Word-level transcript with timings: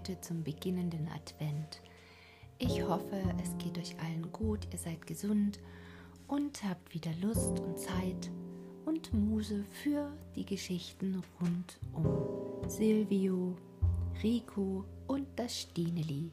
heute 0.00 0.18
zum 0.22 0.42
beginnenden 0.42 1.08
Advent. 1.08 1.82
Ich 2.58 2.82
hoffe, 2.82 3.22
es 3.42 3.56
geht 3.58 3.76
euch 3.76 3.94
allen 4.00 4.32
gut, 4.32 4.66
ihr 4.72 4.78
seid 4.78 5.06
gesund 5.06 5.60
und 6.26 6.64
habt 6.64 6.94
wieder 6.94 7.10
Lust 7.20 7.60
und 7.60 7.78
Zeit 7.78 8.30
und 8.86 9.12
Muse 9.12 9.62
für 9.82 10.10
die 10.34 10.46
Geschichten 10.46 11.22
rund 11.38 11.78
um 11.92 12.66
Silvio, 12.66 13.54
Rico 14.22 14.86
und 15.06 15.26
das 15.36 15.60
Stineli. 15.60 16.30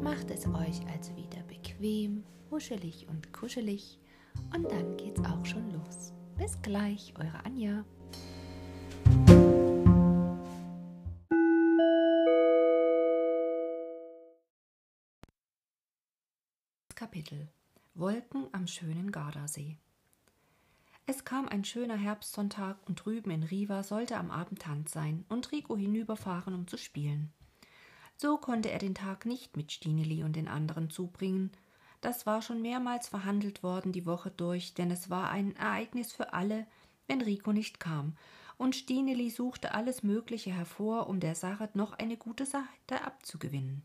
Macht 0.00 0.30
es 0.30 0.46
euch 0.46 0.80
also 0.90 1.14
wieder 1.14 1.42
bequem, 1.48 2.24
muschelig 2.50 3.06
und 3.10 3.30
kuschelig 3.30 3.98
und 4.54 4.70
dann 4.70 4.96
geht's 4.96 5.20
auch 5.20 5.44
schon 5.44 5.70
los. 5.70 6.14
Bis 6.38 6.56
gleich, 6.62 7.12
eure 7.18 7.44
Anja. 7.44 7.84
Kapitel 17.12 17.46
Wolken 17.92 18.46
am 18.52 18.66
schönen 18.66 19.12
Gardasee 19.12 19.76
Es 21.04 21.26
kam 21.26 21.46
ein 21.46 21.62
schöner 21.62 21.98
Herbstsonntag 21.98 22.78
und 22.86 23.04
drüben 23.04 23.30
in 23.30 23.42
Riva 23.42 23.82
sollte 23.82 24.16
am 24.16 24.30
Abend 24.30 24.62
Tanz 24.62 24.92
sein 24.92 25.26
und 25.28 25.52
Rico 25.52 25.76
hinüberfahren, 25.76 26.54
um 26.54 26.66
zu 26.66 26.78
spielen. 26.78 27.30
So 28.16 28.38
konnte 28.38 28.70
er 28.70 28.78
den 28.78 28.94
Tag 28.94 29.26
nicht 29.26 29.58
mit 29.58 29.72
Stineli 29.72 30.24
und 30.24 30.36
den 30.36 30.48
anderen 30.48 30.88
zubringen. 30.88 31.50
Das 32.00 32.24
war 32.24 32.40
schon 32.40 32.62
mehrmals 32.62 33.08
verhandelt 33.08 33.62
worden 33.62 33.92
die 33.92 34.06
Woche 34.06 34.30
durch, 34.30 34.72
denn 34.72 34.90
es 34.90 35.10
war 35.10 35.28
ein 35.28 35.54
Ereignis 35.56 36.12
für 36.14 36.32
alle, 36.32 36.66
wenn 37.08 37.20
Rico 37.20 37.52
nicht 37.52 37.78
kam, 37.78 38.16
und 38.56 38.74
Stineli 38.74 39.28
suchte 39.28 39.74
alles 39.74 40.02
Mögliche 40.02 40.50
hervor, 40.50 41.10
um 41.10 41.20
der 41.20 41.34
Sache 41.34 41.68
noch 41.74 41.92
eine 41.92 42.16
gute 42.16 42.46
Seite 42.46 43.04
abzugewinnen. 43.04 43.82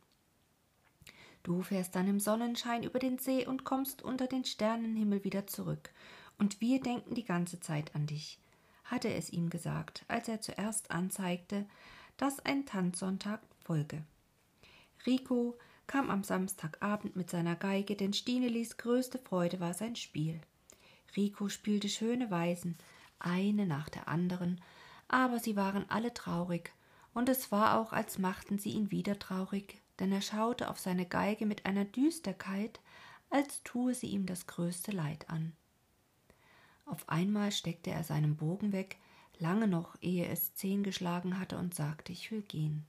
Du 1.47 1.61
fährst 1.61 1.95
dann 1.95 2.09
im 2.09 2.19
Sonnenschein 2.19 2.83
über 2.83 2.99
den 2.99 3.19
See 3.19 3.47
und 3.47 3.63
kommst 3.63 4.01
unter 4.01 4.27
den 4.27 4.43
Sternenhimmel 4.43 5.23
wieder 5.23 5.47
zurück, 5.47 5.91
und 6.37 6.59
wir 6.59 6.81
denken 6.81 7.15
die 7.15 7.23
ganze 7.23 7.61
Zeit 7.61 7.95
an 7.95 8.05
dich, 8.05 8.37
hatte 8.83 9.13
es 9.13 9.29
ihm 9.29 9.49
gesagt, 9.49 10.03
als 10.09 10.27
er 10.27 10.41
zuerst 10.41 10.91
anzeigte, 10.91 11.65
dass 12.17 12.45
ein 12.45 12.65
Tanzsonntag 12.65 13.39
folge. 13.63 14.03
Rico 15.05 15.57
kam 15.87 16.09
am 16.09 16.21
Samstagabend 16.25 17.15
mit 17.15 17.29
seiner 17.29 17.55
Geige, 17.55 17.95
denn 17.95 18.11
Stinelis 18.11 18.75
größte 18.75 19.17
Freude 19.17 19.61
war 19.61 19.73
sein 19.73 19.95
Spiel. 19.95 20.41
Rico 21.15 21.47
spielte 21.47 21.87
schöne 21.87 22.29
Weisen, 22.29 22.77
eine 23.19 23.65
nach 23.65 23.87
der 23.87 24.09
anderen, 24.09 24.59
aber 25.07 25.39
sie 25.39 25.55
waren 25.55 25.89
alle 25.89 26.13
traurig, 26.13 26.73
und 27.13 27.29
es 27.29 27.53
war 27.53 27.79
auch, 27.79 27.93
als 27.93 28.17
machten 28.17 28.59
sie 28.59 28.71
ihn 28.71 28.91
wieder 28.91 29.17
traurig, 29.17 29.81
denn 29.99 30.11
er 30.11 30.21
schaute 30.21 30.69
auf 30.69 30.79
seine 30.79 31.05
Geige 31.05 31.45
mit 31.45 31.65
einer 31.65 31.85
Düsterkeit, 31.85 32.79
als 33.29 33.63
tue 33.63 33.93
sie 33.93 34.07
ihm 34.07 34.25
das 34.25 34.47
größte 34.47 34.91
Leid 34.91 35.29
an. 35.29 35.53
Auf 36.85 37.09
einmal 37.09 37.51
steckte 37.51 37.91
er 37.91 38.03
seinen 38.03 38.37
Bogen 38.37 38.71
weg, 38.71 38.97
lange 39.39 39.67
noch, 39.67 39.95
ehe 40.01 40.25
es 40.27 40.55
zehn 40.55 40.83
geschlagen 40.83 41.39
hatte, 41.39 41.57
und 41.57 41.75
sagte, 41.75 42.11
ich 42.11 42.31
will 42.31 42.41
gehen. 42.41 42.85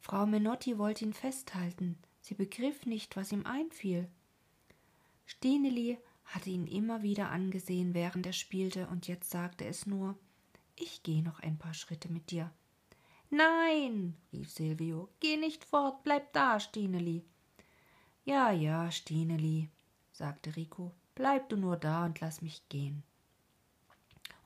Frau 0.00 0.26
Menotti 0.26 0.78
wollte 0.78 1.04
ihn 1.04 1.12
festhalten, 1.12 1.98
sie 2.20 2.34
begriff 2.34 2.86
nicht, 2.86 3.16
was 3.16 3.32
ihm 3.32 3.46
einfiel. 3.46 4.08
Stineli 5.26 5.98
hatte 6.24 6.50
ihn 6.50 6.66
immer 6.66 7.02
wieder 7.02 7.30
angesehen, 7.30 7.94
während 7.94 8.26
er 8.26 8.32
spielte, 8.32 8.86
und 8.88 9.06
jetzt 9.06 9.30
sagte 9.30 9.64
es 9.66 9.86
nur 9.86 10.18
Ich 10.76 11.02
gehe 11.02 11.22
noch 11.22 11.40
ein 11.40 11.58
paar 11.58 11.74
Schritte 11.74 12.10
mit 12.10 12.30
dir. 12.30 12.50
Nein, 13.36 14.14
rief 14.32 14.48
Silvio, 14.48 15.08
geh 15.18 15.36
nicht 15.36 15.64
fort, 15.64 16.04
bleib 16.04 16.32
da, 16.32 16.60
Stineli. 16.60 17.24
Ja, 18.24 18.52
ja, 18.52 18.92
Stineli, 18.92 19.70
sagte 20.12 20.54
Rico, 20.54 20.92
bleib 21.16 21.48
du 21.48 21.56
nur 21.56 21.76
da 21.76 22.04
und 22.04 22.20
lass 22.20 22.42
mich 22.42 22.62
gehen. 22.68 23.02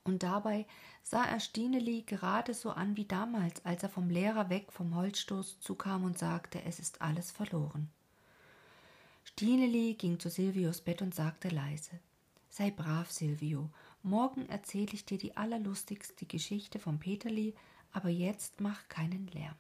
Und 0.05 0.23
dabei 0.23 0.65
sah 1.03 1.23
er 1.23 1.39
Stineli 1.39 2.05
gerade 2.07 2.55
so 2.55 2.71
an 2.71 2.97
wie 2.97 3.05
damals, 3.05 3.63
als 3.63 3.83
er 3.83 3.91
vom 3.91 4.09
Lehrer 4.09 4.49
weg 4.49 4.73
vom 4.73 4.95
Holzstoß 4.95 5.61
zukam 5.61 6.05
und 6.05 6.19
sagte, 6.19 6.63
es 6.63 6.79
ist 6.79 7.03
alles 7.03 7.31
verloren. 7.31 7.91
Stineli 9.25 9.97
ging 9.99 10.19
zu 10.19 10.31
Silvios 10.31 10.81
Bett 10.81 11.03
und 11.03 11.15
sagte 11.15 11.51
leise 11.51 12.01
Sei 12.49 12.71
brav, 12.71 13.11
Silvio, 13.11 13.69
morgen 14.03 14.49
erzähle 14.49 14.95
ich 14.95 15.05
dir 15.05 15.19
die 15.19 15.37
allerlustigste 15.37 16.25
Geschichte 16.25 16.79
vom 16.79 16.99
Peterli, 16.99 17.55
aber 17.93 18.09
jetzt 18.09 18.61
mach 18.61 18.89
keinen 18.89 19.27
Lärm. 19.29 19.57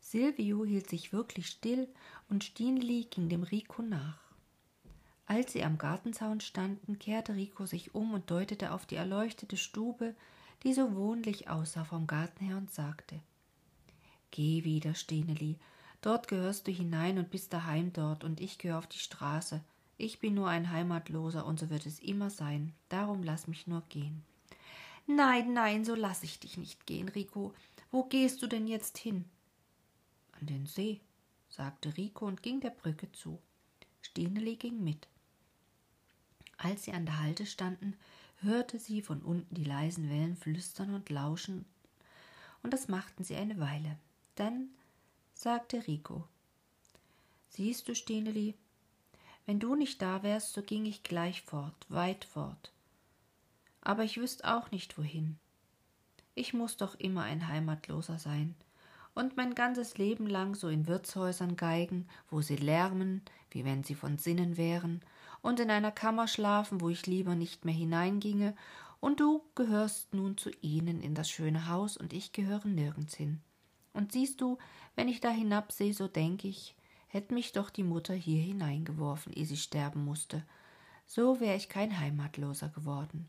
Silvio 0.00 0.64
hielt 0.64 0.88
sich 0.88 1.12
wirklich 1.12 1.48
still 1.48 1.88
und 2.28 2.44
Stineli 2.44 3.06
ging 3.10 3.28
dem 3.28 3.42
Rico 3.42 3.82
nach. 3.82 4.18
Als 5.26 5.52
sie 5.52 5.64
am 5.64 5.78
Gartenzaun 5.78 6.40
standen, 6.40 6.98
kehrte 6.98 7.34
Rico 7.34 7.64
sich 7.64 7.94
um 7.94 8.12
und 8.12 8.30
deutete 8.30 8.72
auf 8.72 8.84
die 8.84 8.96
erleuchtete 8.96 9.56
Stube, 9.56 10.14
die 10.62 10.74
so 10.74 10.94
wohnlich 10.94 11.48
aussah 11.48 11.84
vom 11.84 12.06
Garten 12.06 12.44
her, 12.44 12.56
und 12.56 12.72
sagte 12.72 13.20
Geh 14.30 14.64
wieder, 14.64 14.94
Stineli, 14.94 15.56
dort 16.02 16.28
gehörst 16.28 16.66
du 16.66 16.72
hinein 16.72 17.18
und 17.18 17.30
bist 17.30 17.52
daheim 17.52 17.92
dort, 17.92 18.24
und 18.24 18.40
ich 18.40 18.58
gehöre 18.58 18.78
auf 18.78 18.86
die 18.86 18.98
Straße. 18.98 19.62
Ich 19.96 20.18
bin 20.18 20.34
nur 20.34 20.48
ein 20.48 20.70
Heimatloser, 20.70 21.46
und 21.46 21.60
so 21.60 21.70
wird 21.70 21.86
es 21.86 22.00
immer 22.00 22.30
sein. 22.30 22.74
Darum 22.88 23.22
lass 23.22 23.46
mich 23.46 23.66
nur 23.66 23.82
gehen. 23.88 24.22
Nein, 25.06 25.52
nein, 25.52 25.84
so 25.84 25.94
lass 25.94 26.22
ich 26.22 26.40
dich 26.40 26.56
nicht 26.56 26.86
gehen, 26.86 27.08
Rico. 27.08 27.54
Wo 27.90 28.04
gehst 28.04 28.40
du 28.42 28.46
denn 28.46 28.66
jetzt 28.66 28.96
hin? 28.96 29.26
An 30.32 30.46
den 30.46 30.66
See, 30.66 31.00
sagte 31.48 31.96
Rico 31.96 32.26
und 32.26 32.42
ging 32.42 32.60
der 32.60 32.70
Brücke 32.70 33.12
zu. 33.12 33.38
Stineli 34.00 34.56
ging 34.56 34.82
mit. 34.82 35.06
Als 36.56 36.84
sie 36.84 36.92
an 36.92 37.04
der 37.04 37.20
Halte 37.20 37.44
standen, 37.44 37.96
hörte 38.40 38.78
sie 38.78 39.02
von 39.02 39.20
unten 39.22 39.54
die 39.54 39.64
leisen 39.64 40.08
Wellen 40.08 40.36
flüstern 40.36 40.94
und 40.94 41.10
lauschen, 41.10 41.66
und 42.62 42.72
das 42.72 42.88
machten 42.88 43.24
sie 43.24 43.36
eine 43.36 43.60
Weile. 43.60 43.98
Dann 44.36 44.70
sagte 45.34 45.86
Rico 45.86 46.26
Siehst 47.50 47.88
du, 47.88 47.94
Stineli, 47.94 48.54
wenn 49.46 49.60
du 49.60 49.74
nicht 49.74 50.00
da 50.00 50.22
wärst, 50.22 50.54
so 50.54 50.62
ging 50.62 50.86
ich 50.86 51.02
gleich 51.02 51.42
fort, 51.42 51.86
weit 51.88 52.24
fort 52.24 52.73
aber 53.84 54.04
ich 54.04 54.18
wüsste 54.18 54.52
auch 54.52 54.70
nicht 54.70 54.98
wohin. 54.98 55.38
Ich 56.34 56.52
muss 56.52 56.76
doch 56.76 56.94
immer 56.96 57.22
ein 57.22 57.46
Heimatloser 57.46 58.18
sein 58.18 58.56
und 59.14 59.36
mein 59.36 59.54
ganzes 59.54 59.96
Leben 59.96 60.26
lang 60.26 60.54
so 60.54 60.68
in 60.68 60.86
Wirtshäusern 60.86 61.56
geigen, 61.56 62.08
wo 62.30 62.40
sie 62.40 62.56
lärmen, 62.56 63.22
wie 63.50 63.64
wenn 63.64 63.84
sie 63.84 63.94
von 63.94 64.18
Sinnen 64.18 64.56
wären, 64.56 65.00
und 65.40 65.60
in 65.60 65.70
einer 65.70 65.92
Kammer 65.92 66.26
schlafen, 66.26 66.80
wo 66.80 66.88
ich 66.88 67.06
lieber 67.06 67.34
nicht 67.34 67.64
mehr 67.64 67.74
hineinginge, 67.74 68.56
und 69.00 69.20
du 69.20 69.42
gehörst 69.54 70.14
nun 70.14 70.38
zu 70.38 70.50
ihnen 70.62 71.00
in 71.02 71.14
das 71.14 71.30
schöne 71.30 71.68
Haus, 71.68 71.96
und 71.96 72.12
ich 72.12 72.32
gehöre 72.32 72.66
nirgends 72.66 73.14
hin. 73.14 73.40
Und 73.92 74.12
siehst 74.12 74.40
du, 74.40 74.58
wenn 74.96 75.08
ich 75.08 75.20
da 75.20 75.30
hinabsehe, 75.30 75.94
so 75.94 76.08
denk 76.08 76.44
ich, 76.44 76.74
hätt 77.06 77.30
mich 77.30 77.52
doch 77.52 77.70
die 77.70 77.84
Mutter 77.84 78.14
hier 78.14 78.42
hineingeworfen, 78.42 79.32
ehe 79.32 79.46
sie 79.46 79.56
sterben 79.56 80.04
musste, 80.04 80.42
so 81.06 81.38
wär 81.38 81.54
ich 81.54 81.68
kein 81.68 82.00
Heimatloser 82.00 82.70
geworden. 82.70 83.28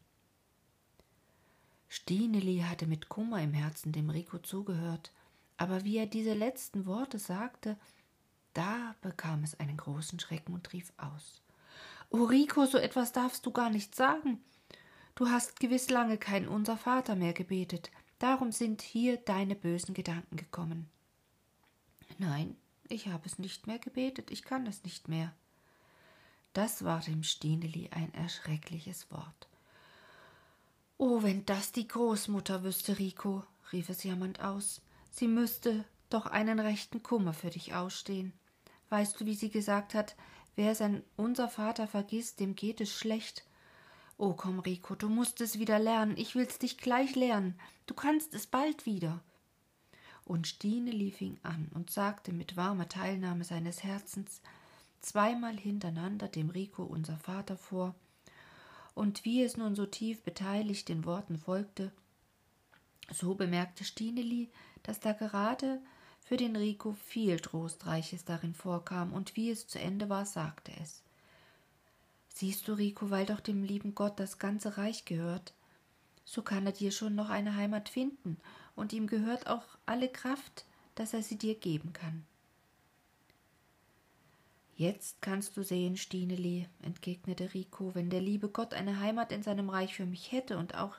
Stineli 1.95 2.59
hatte 2.59 2.87
mit 2.87 3.07
Kummer 3.07 3.41
im 3.41 3.53
Herzen 3.53 3.93
dem 3.93 4.09
Rico 4.09 4.37
zugehört, 4.37 5.13
aber 5.55 5.85
wie 5.85 5.95
er 5.95 6.07
diese 6.07 6.33
letzten 6.33 6.85
Worte 6.85 7.19
sagte, 7.19 7.77
da 8.53 8.95
bekam 8.99 9.45
es 9.45 9.57
einen 9.61 9.77
großen 9.77 10.19
Schrecken 10.19 10.53
und 10.53 10.73
rief 10.73 10.91
aus. 10.97 11.41
O 12.09 12.25
Rico, 12.25 12.65
so 12.65 12.77
etwas 12.77 13.13
darfst 13.13 13.45
du 13.45 13.51
gar 13.51 13.69
nicht 13.69 13.95
sagen. 13.95 14.43
Du 15.15 15.29
hast 15.29 15.61
gewiss 15.61 15.89
lange 15.89 16.17
kein 16.17 16.49
Unser 16.49 16.75
Vater 16.75 17.15
mehr 17.15 17.31
gebetet, 17.31 17.91
darum 18.19 18.51
sind 18.51 18.81
hier 18.81 19.15
deine 19.15 19.55
bösen 19.55 19.93
Gedanken 19.93 20.35
gekommen. 20.35 20.89
Nein, 22.17 22.57
ich 22.89 23.07
habe 23.07 23.25
es 23.25 23.39
nicht 23.39 23.67
mehr 23.67 23.79
gebetet, 23.79 24.31
ich 24.31 24.43
kann 24.43 24.67
es 24.67 24.83
nicht 24.83 25.07
mehr. 25.07 25.33
Das 26.51 26.83
war 26.83 26.99
dem 26.99 27.23
Stineli 27.23 27.89
ein 27.91 28.13
erschreckliches 28.13 29.09
Wort. 29.11 29.47
Oh, 30.97 31.23
wenn 31.23 31.45
das 31.45 31.73
die 31.73 31.87
Großmutter 31.87 32.63
wüsste, 32.63 32.97
Rico, 32.97 33.43
rief 33.73 33.89
es 33.89 34.03
jammernd 34.03 34.39
aus. 34.39 34.81
Sie 35.11 35.27
müsste 35.27 35.83
doch 36.09 36.25
einen 36.25 36.59
rechten 36.59 37.03
Kummer 37.03 37.33
für 37.33 37.49
dich 37.49 37.73
ausstehen. 37.73 38.31
Weißt 38.89 39.19
du, 39.19 39.25
wie 39.25 39.35
sie 39.35 39.49
gesagt 39.49 39.93
hat, 39.93 40.15
wer 40.55 40.73
sein 40.73 41.03
unser 41.17 41.49
Vater 41.49 41.87
vergisst, 41.87 42.39
dem 42.39 42.55
geht 42.55 42.79
es 42.79 42.93
schlecht. 42.93 43.43
Oh, 44.17 44.33
komm, 44.33 44.59
Rico, 44.59 44.95
du 44.95 45.09
musst 45.09 45.41
es 45.41 45.59
wieder 45.59 45.79
lernen. 45.79 46.15
Ich 46.17 46.35
will's 46.35 46.59
dich 46.59 46.77
gleich 46.77 47.15
lernen. 47.15 47.59
Du 47.87 47.93
kannst 47.93 48.33
es 48.33 48.47
bald 48.47 48.85
wieder. 48.85 49.21
Und 50.23 50.47
Stineli 50.47 51.11
fing 51.11 51.37
an 51.43 51.69
und 51.73 51.91
sagte 51.91 52.31
mit 52.31 52.55
warmer 52.55 52.87
Teilnahme 52.87 53.43
seines 53.43 53.83
Herzens 53.83 54.41
zweimal 55.01 55.57
hintereinander 55.57 56.29
dem 56.29 56.49
Rico 56.49 56.83
unser 56.83 57.17
Vater 57.17 57.57
vor, 57.57 57.93
und 58.95 59.25
wie 59.25 59.43
es 59.43 59.57
nun 59.57 59.75
so 59.75 59.85
tief 59.85 60.23
beteiligt 60.23 60.89
den 60.89 61.05
Worten 61.05 61.37
folgte, 61.37 61.91
So 63.11 63.35
bemerkte 63.35 63.83
Stineli, 63.83 64.49
dass 64.81 64.99
da 64.99 65.13
gerade 65.13 65.79
für 66.21 66.37
den 66.37 66.55
Rico 66.55 66.93
viel 66.93 67.39
Trostreiches 67.39 68.25
darin 68.25 68.55
vorkam, 68.55 69.13
und 69.13 69.35
wie 69.35 69.51
es 69.51 69.67
zu 69.67 69.77
Ende 69.79 70.09
war, 70.09 70.25
sagte 70.25 70.71
es. 70.81 71.03
Siehst 72.33 72.67
du, 72.67 72.73
Rico, 72.73 73.11
weil 73.11 73.27
doch 73.27 73.41
dem 73.41 73.63
lieben 73.63 73.93
Gott 73.93 74.19
das 74.19 74.39
ganze 74.39 74.77
Reich 74.77 75.05
gehört, 75.05 75.53
so 76.23 76.41
kann 76.41 76.65
er 76.65 76.71
dir 76.71 76.91
schon 76.91 77.13
noch 77.13 77.29
eine 77.29 77.55
Heimat 77.55 77.89
finden, 77.89 78.37
und 78.75 78.91
ihm 78.91 79.05
gehört 79.05 79.45
auch 79.45 79.63
alle 79.85 80.09
Kraft, 80.09 80.65
dass 80.95 81.13
er 81.13 81.21
sie 81.21 81.37
dir 81.37 81.55
geben 81.55 81.93
kann. 81.93 82.25
Jetzt 84.77 85.21
kannst 85.21 85.55
du 85.55 85.63
sehen, 85.63 85.95
Stineli, 85.95 86.67
entgegnete 86.81 87.53
Rico, 87.53 87.95
wenn 87.95 88.09
der 88.09 88.19
liebe 88.19 88.49
Gott 88.49 88.73
eine 88.73 88.99
Heimat 88.99 89.31
in 89.31 89.41
seinem 89.41 89.69
Reich 89.69 89.95
für 89.95 90.05
mich 90.05 90.33
hätte 90.33 90.57
und 90.57 90.75
auch 90.75 90.95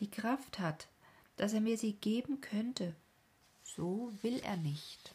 die 0.00 0.10
Kraft 0.10 0.58
hat, 0.58 0.88
dass 1.36 1.52
er 1.52 1.60
mir 1.60 1.78
sie 1.78 1.92
geben 1.92 2.40
könnte, 2.40 2.96
so 3.62 4.12
will 4.22 4.40
er 4.40 4.56
nicht. 4.56 5.14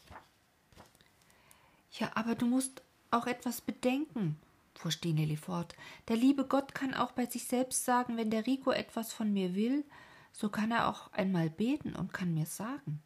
Ja, 1.92 2.10
aber 2.14 2.34
du 2.34 2.46
musst 2.46 2.82
auch 3.10 3.26
etwas 3.26 3.60
bedenken, 3.60 4.38
fuhr 4.74 4.90
Stineli 4.90 5.36
fort. 5.36 5.74
Der 6.08 6.16
liebe 6.16 6.46
Gott 6.46 6.74
kann 6.74 6.94
auch 6.94 7.12
bei 7.12 7.26
sich 7.26 7.46
selbst 7.46 7.84
sagen, 7.84 8.16
wenn 8.16 8.30
der 8.30 8.46
Rico 8.46 8.70
etwas 8.70 9.12
von 9.12 9.30
mir 9.30 9.54
will, 9.54 9.84
so 10.32 10.48
kann 10.48 10.70
er 10.70 10.88
auch 10.88 11.12
einmal 11.12 11.50
beten 11.50 11.94
und 11.94 12.14
kann 12.14 12.32
mir 12.32 12.46
sagen. 12.46 13.02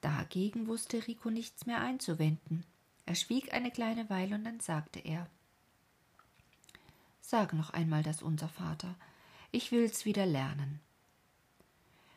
Dagegen 0.00 0.66
wusste 0.66 1.06
Rico 1.06 1.28
nichts 1.28 1.66
mehr 1.66 1.82
einzuwenden. 1.82 2.64
Er 3.06 3.14
schwieg 3.14 3.52
eine 3.52 3.70
kleine 3.70 4.08
Weile 4.10 4.34
und 4.34 4.44
dann 4.44 4.60
sagte 4.60 5.00
er 5.00 5.28
Sag 7.20 7.52
noch 7.52 7.70
einmal 7.70 8.02
das 8.02 8.22
unser 8.22 8.48
Vater, 8.48 8.96
ich 9.52 9.72
will's 9.72 10.04
wieder 10.04 10.26
lernen. 10.26 10.80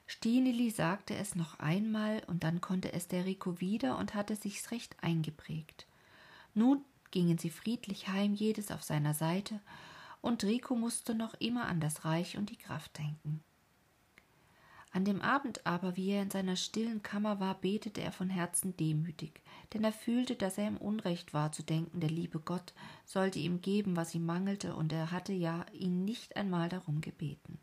Stineli 0.08 0.70
sagte 0.70 1.16
es 1.16 1.36
noch 1.36 1.60
einmal, 1.60 2.24
und 2.28 2.44
dann 2.44 2.62
konnte 2.62 2.94
es 2.94 3.08
der 3.08 3.26
Rico 3.26 3.60
wieder 3.60 3.98
und 3.98 4.14
hatte 4.14 4.36
sich's 4.36 4.72
recht 4.72 4.96
eingeprägt. 5.02 5.88
Nun 6.54 6.84
gingen 7.12 7.38
sie 7.38 7.50
friedlich 7.50 8.08
heim, 8.08 8.34
jedes 8.34 8.72
auf 8.72 8.84
seiner 8.84 9.14
Seite, 9.14 9.60
und 10.22 10.44
Rico 10.44 10.76
musste 10.76 11.16
noch 11.16 11.34
immer 11.36 11.66
an 11.66 11.80
das 11.80 12.06
Reich 12.06 12.38
und 12.38 12.50
die 12.50 12.58
Kraft 12.58 12.98
denken. 12.98 13.44
An 14.96 15.06
dem 15.06 15.24
Abend 15.24 15.66
aber, 15.66 15.98
wie 15.98 16.12
er 16.12 16.22
in 16.22 16.30
seiner 16.30 16.56
stillen 16.56 17.02
Kammer 17.02 17.40
war, 17.40 17.56
betete 17.56 18.02
er 18.02 18.12
von 18.12 18.30
Herzen 18.30 18.78
demütig, 18.78 19.42
denn 19.74 19.84
er 19.84 19.92
fühlte, 19.92 20.36
dass 20.36 20.60
er 20.60 20.68
im 20.68 20.78
Unrecht 20.78 21.34
war 21.34 21.52
zu 21.52 21.64
denken, 21.64 22.00
der 22.00 22.12
liebe 22.12 22.40
Gott 22.40 22.74
sollte 23.04 23.40
ihm 23.40 23.62
geben, 23.62 23.96
was 23.98 24.14
ihm 24.14 24.24
mangelte, 24.24 24.76
und 24.76 24.94
er 24.94 25.10
hatte 25.10 25.34
ja 25.34 25.66
ihn 25.74 26.06
nicht 26.06 26.38
einmal 26.38 26.70
darum 26.70 27.02
gebeten. 27.02 27.58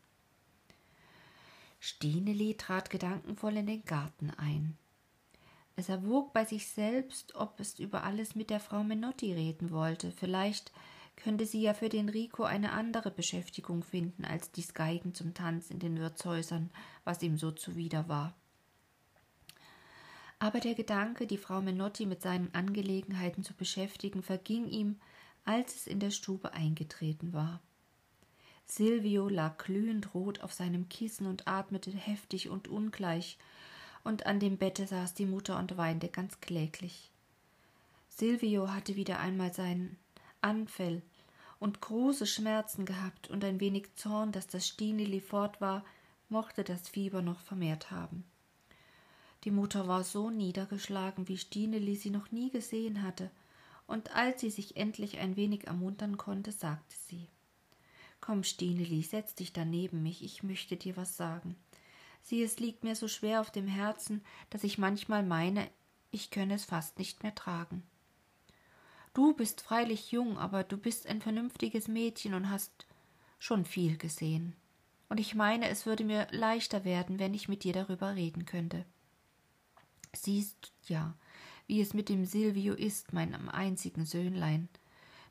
Stineli 1.78 2.56
trat 2.56 2.90
gedankenvoll 2.90 3.58
in 3.58 3.66
den 3.66 3.84
Garten 3.84 4.30
ein. 4.36 4.76
Es 5.76 5.88
erwog 5.88 6.32
bei 6.32 6.44
sich 6.44 6.66
selbst, 6.66 7.36
ob 7.36 7.60
es 7.60 7.78
über 7.78 8.02
alles 8.02 8.34
mit 8.34 8.50
der 8.50 8.60
Frau 8.60 8.82
Menotti 8.82 9.32
reden 9.32 9.70
wollte. 9.70 10.10
Vielleicht 10.10 10.72
könnte 11.22 11.46
sie 11.46 11.62
ja 11.62 11.74
für 11.74 11.88
den 11.88 12.08
Rico 12.08 12.44
eine 12.44 12.72
andere 12.72 13.10
Beschäftigung 13.10 13.82
finden 13.82 14.24
als 14.24 14.50
dies 14.50 14.74
Geigen 14.74 15.14
zum 15.14 15.34
Tanz 15.34 15.70
in 15.70 15.78
den 15.78 15.98
Wirtshäusern, 15.98 16.70
was 17.04 17.22
ihm 17.22 17.36
so 17.36 17.50
zuwider 17.50 18.08
war. 18.08 18.34
Aber 20.38 20.58
der 20.58 20.74
Gedanke, 20.74 21.26
die 21.26 21.36
Frau 21.36 21.60
Menotti 21.60 22.06
mit 22.06 22.22
seinen 22.22 22.54
Angelegenheiten 22.54 23.44
zu 23.44 23.54
beschäftigen, 23.54 24.22
verging 24.22 24.66
ihm, 24.68 24.96
als 25.44 25.74
es 25.76 25.86
in 25.86 26.00
der 26.00 26.10
Stube 26.10 26.54
eingetreten 26.54 27.32
war. 27.32 27.60
Silvio 28.64 29.28
lag 29.28 29.58
glühend 29.58 30.14
rot 30.14 30.40
auf 30.40 30.52
seinem 30.52 30.88
Kissen 30.88 31.26
und 31.26 31.46
atmete 31.46 31.90
heftig 31.90 32.48
und 32.48 32.68
ungleich, 32.68 33.36
und 34.02 34.24
an 34.24 34.40
dem 34.40 34.56
Bette 34.56 34.86
saß 34.86 35.12
die 35.12 35.26
Mutter 35.26 35.58
und 35.58 35.76
weinte 35.76 36.08
ganz 36.08 36.40
kläglich. 36.40 37.10
Silvio 38.08 38.72
hatte 38.72 38.96
wieder 38.96 39.20
einmal 39.20 39.52
seinen 39.52 39.98
Anfall 40.40 41.02
und 41.60 41.80
große 41.80 42.26
Schmerzen 42.26 42.86
gehabt 42.86 43.30
und 43.30 43.44
ein 43.44 43.60
wenig 43.60 43.94
Zorn, 43.94 44.32
dass 44.32 44.48
das 44.48 44.66
Stineli 44.66 45.20
fort 45.20 45.60
war, 45.60 45.84
mochte 46.28 46.64
das 46.64 46.88
Fieber 46.88 47.22
noch 47.22 47.40
vermehrt 47.40 47.90
haben. 47.90 48.24
Die 49.44 49.50
Mutter 49.50 49.86
war 49.86 50.02
so 50.02 50.30
niedergeschlagen, 50.30 51.28
wie 51.28 51.38
Stineli 51.38 51.94
sie 51.94 52.10
noch 52.10 52.32
nie 52.32 52.50
gesehen 52.50 53.02
hatte, 53.02 53.30
und 53.86 54.14
als 54.14 54.40
sie 54.40 54.50
sich 54.50 54.76
endlich 54.76 55.18
ein 55.18 55.36
wenig 55.36 55.66
ermuntern 55.66 56.16
konnte, 56.16 56.52
sagte 56.52 56.96
sie 57.08 57.28
Komm, 58.20 58.44
Stineli, 58.44 59.02
setz 59.02 59.34
dich 59.34 59.52
da 59.52 59.64
neben 59.64 60.02
mich, 60.02 60.22
ich 60.22 60.42
möchte 60.42 60.76
dir 60.76 60.96
was 60.96 61.16
sagen. 61.16 61.56
Sieh, 62.22 62.42
es 62.42 62.58
liegt 62.58 62.84
mir 62.84 62.94
so 62.94 63.08
schwer 63.08 63.40
auf 63.40 63.50
dem 63.50 63.66
Herzen, 63.66 64.22
dass 64.50 64.62
ich 64.62 64.78
manchmal 64.78 65.22
meine, 65.22 65.68
ich 66.10 66.30
könne 66.30 66.54
es 66.54 66.64
fast 66.64 66.98
nicht 66.98 67.22
mehr 67.22 67.34
tragen. 67.34 67.82
Du 69.12 69.34
bist 69.34 69.60
freilich 69.60 70.12
jung, 70.12 70.38
aber 70.38 70.62
du 70.62 70.76
bist 70.76 71.06
ein 71.06 71.20
vernünftiges 71.20 71.88
Mädchen 71.88 72.34
und 72.34 72.50
hast 72.50 72.86
schon 73.38 73.64
viel 73.64 73.96
gesehen. 73.96 74.54
Und 75.08 75.18
ich 75.18 75.34
meine, 75.34 75.68
es 75.68 75.86
würde 75.86 76.04
mir 76.04 76.28
leichter 76.30 76.84
werden, 76.84 77.18
wenn 77.18 77.34
ich 77.34 77.48
mit 77.48 77.64
dir 77.64 77.72
darüber 77.72 78.14
reden 78.14 78.46
könnte. 78.46 78.84
Siehst 80.14 80.72
ja, 80.86 81.14
wie 81.66 81.80
es 81.80 81.94
mit 81.94 82.08
dem 82.08 82.24
Silvio 82.24 82.74
ist, 82.74 83.12
meinem 83.12 83.48
einzigen 83.48 84.04
Söhnlein. 84.04 84.68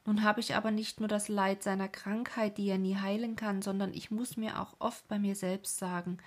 Nun 0.06 0.24
habe 0.24 0.40
ich 0.42 0.56
aber 0.56 0.72
nicht 0.72 1.00
nur 1.00 1.08
das 1.08 1.30
Leid 1.30 1.64
seiner 1.64 1.88
Krankheit, 1.88 2.58
die 2.58 2.68
er 2.68 2.78
nie 2.78 2.98
heilen 2.98 3.36
kann, 3.36 3.62
sondern 3.62 3.94
ich 3.94 4.12
muss 4.12 4.38
mir 4.38 4.60
auch 4.60 4.76
oft 4.80 5.08
bei 5.08 5.20
mir 5.20 5.36
selbst 5.36 5.78
sagen, 5.78 6.18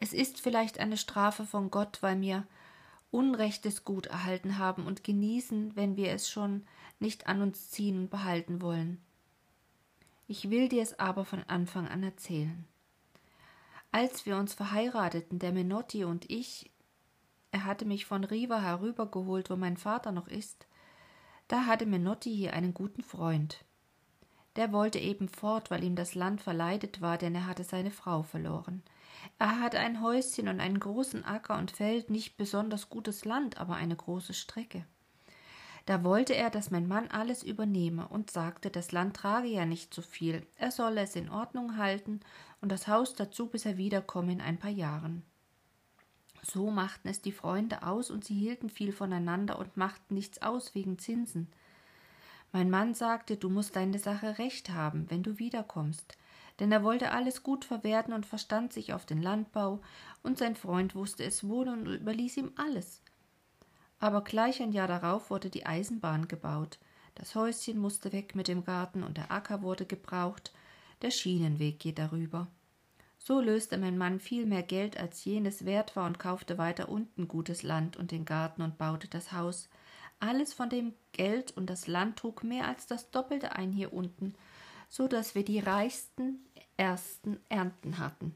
es 0.00 0.12
ist 0.12 0.40
vielleicht 0.40 0.78
eine 0.80 0.96
Strafe 0.96 1.44
von 1.44 1.70
Gott, 1.70 1.98
weil 2.02 2.16
mir 2.16 2.46
Unrechtes 3.14 3.84
Gut 3.84 4.06
erhalten 4.06 4.58
haben 4.58 4.88
und 4.88 5.04
genießen, 5.04 5.76
wenn 5.76 5.96
wir 5.96 6.10
es 6.10 6.28
schon 6.28 6.66
nicht 6.98 7.28
an 7.28 7.42
uns 7.42 7.70
ziehen 7.70 7.96
und 7.96 8.10
behalten 8.10 8.60
wollen. 8.60 9.00
Ich 10.26 10.50
will 10.50 10.68
dir 10.68 10.82
es 10.82 10.98
aber 10.98 11.24
von 11.24 11.44
Anfang 11.44 11.86
an 11.86 12.02
erzählen. 12.02 12.64
Als 13.92 14.26
wir 14.26 14.36
uns 14.36 14.52
verheirateten, 14.52 15.38
der 15.38 15.52
Menotti 15.52 16.02
und 16.02 16.28
ich, 16.28 16.72
er 17.52 17.64
hatte 17.64 17.84
mich 17.84 18.04
von 18.04 18.24
Riva 18.24 18.60
herübergeholt, 18.60 19.48
wo 19.48 19.54
mein 19.54 19.76
Vater 19.76 20.10
noch 20.10 20.26
ist, 20.26 20.66
da 21.46 21.66
hatte 21.66 21.86
Menotti 21.86 22.34
hier 22.34 22.52
einen 22.52 22.74
guten 22.74 23.04
Freund. 23.04 23.64
Der 24.56 24.72
wollte 24.72 24.98
eben 24.98 25.28
fort, 25.28 25.70
weil 25.70 25.84
ihm 25.84 25.94
das 25.94 26.16
Land 26.16 26.40
verleidet 26.40 27.00
war, 27.00 27.16
denn 27.16 27.36
er 27.36 27.46
hatte 27.46 27.62
seine 27.62 27.92
Frau 27.92 28.24
verloren. 28.24 28.82
Er 29.38 29.60
hatte 29.60 29.78
ein 29.78 30.00
Häuschen 30.00 30.48
und 30.48 30.60
einen 30.60 30.80
großen 30.80 31.24
Acker 31.24 31.58
und 31.58 31.70
Feld, 31.70 32.10
nicht 32.10 32.36
besonders 32.36 32.88
gutes 32.88 33.24
Land, 33.24 33.58
aber 33.58 33.76
eine 33.76 33.96
große 33.96 34.34
Strecke. 34.34 34.84
Da 35.86 36.02
wollte 36.02 36.34
er, 36.34 36.48
dass 36.48 36.70
mein 36.70 36.88
Mann 36.88 37.08
alles 37.08 37.42
übernehme 37.42 38.08
und 38.08 38.30
sagte, 38.30 38.70
das 38.70 38.92
Land 38.92 39.16
trage 39.16 39.48
ja 39.48 39.66
nicht 39.66 39.92
so 39.92 40.00
viel, 40.00 40.46
er 40.56 40.70
solle 40.70 41.02
es 41.02 41.14
in 41.14 41.28
Ordnung 41.28 41.76
halten 41.76 42.20
und 42.62 42.72
das 42.72 42.88
Haus 42.88 43.14
dazu, 43.14 43.48
bis 43.48 43.66
er 43.66 43.76
wiederkomme 43.76 44.32
in 44.32 44.40
ein 44.40 44.58
paar 44.58 44.70
Jahren. 44.70 45.22
So 46.42 46.70
machten 46.70 47.08
es 47.08 47.20
die 47.20 47.32
Freunde 47.32 47.82
aus 47.82 48.10
und 48.10 48.24
sie 48.24 48.34
hielten 48.34 48.70
viel 48.70 48.92
voneinander 48.92 49.58
und 49.58 49.76
machten 49.76 50.14
nichts 50.14 50.40
aus 50.40 50.74
wegen 50.74 50.98
Zinsen. 50.98 51.48
Mein 52.52 52.70
Mann 52.70 52.94
sagte, 52.94 53.36
du 53.36 53.50
musst 53.50 53.76
deine 53.76 53.98
Sache 53.98 54.38
recht 54.38 54.70
haben, 54.70 55.10
wenn 55.10 55.22
du 55.22 55.38
wiederkommst, 55.38 56.16
denn 56.60 56.70
er 56.72 56.82
wollte 56.82 57.10
alles 57.10 57.42
gut 57.42 57.64
verwerten 57.64 58.12
und 58.12 58.26
verstand 58.26 58.72
sich 58.72 58.92
auf 58.92 59.06
den 59.06 59.22
Landbau, 59.22 59.80
und 60.22 60.38
sein 60.38 60.56
Freund 60.56 60.94
wusste 60.94 61.24
es 61.24 61.46
wohl 61.46 61.68
und 61.68 61.86
überließ 61.86 62.36
ihm 62.36 62.52
alles. 62.56 63.02
Aber 63.98 64.22
gleich 64.22 64.62
ein 64.62 64.72
Jahr 64.72 64.88
darauf 64.88 65.30
wurde 65.30 65.50
die 65.50 65.66
Eisenbahn 65.66 66.28
gebaut, 66.28 66.78
das 67.14 67.34
Häuschen 67.36 67.78
musste 67.78 68.12
weg 68.12 68.34
mit 68.34 68.48
dem 68.48 68.64
Garten 68.64 69.04
und 69.04 69.16
der 69.16 69.30
Acker 69.30 69.62
wurde 69.62 69.86
gebraucht, 69.86 70.52
der 71.02 71.10
Schienenweg 71.10 71.78
geht 71.78 71.98
darüber. 71.98 72.48
So 73.18 73.40
löste 73.40 73.78
mein 73.78 73.96
Mann 73.96 74.20
viel 74.20 74.46
mehr 74.46 74.62
Geld, 74.62 74.98
als 74.98 75.24
jenes 75.24 75.64
wert 75.64 75.96
war, 75.96 76.06
und 76.06 76.18
kaufte 76.18 76.58
weiter 76.58 76.88
unten 76.88 77.28
gutes 77.28 77.62
Land 77.62 77.96
und 77.96 78.10
den 78.10 78.24
Garten 78.24 78.62
und 78.62 78.76
baute 78.78 79.08
das 79.08 79.32
Haus. 79.32 79.68
Alles 80.20 80.52
von 80.52 80.68
dem 80.68 80.92
Geld 81.12 81.56
und 81.56 81.70
das 81.70 81.86
Land 81.86 82.18
trug 82.18 82.44
mehr 82.44 82.68
als 82.68 82.86
das 82.86 83.10
Doppelte 83.10 83.52
ein 83.52 83.72
hier 83.72 83.92
unten, 83.92 84.34
so 84.94 85.08
dass 85.08 85.34
wir 85.34 85.44
die 85.44 85.58
reichsten 85.58 86.38
ersten 86.76 87.40
Ernten 87.48 87.98
hatten. 87.98 88.32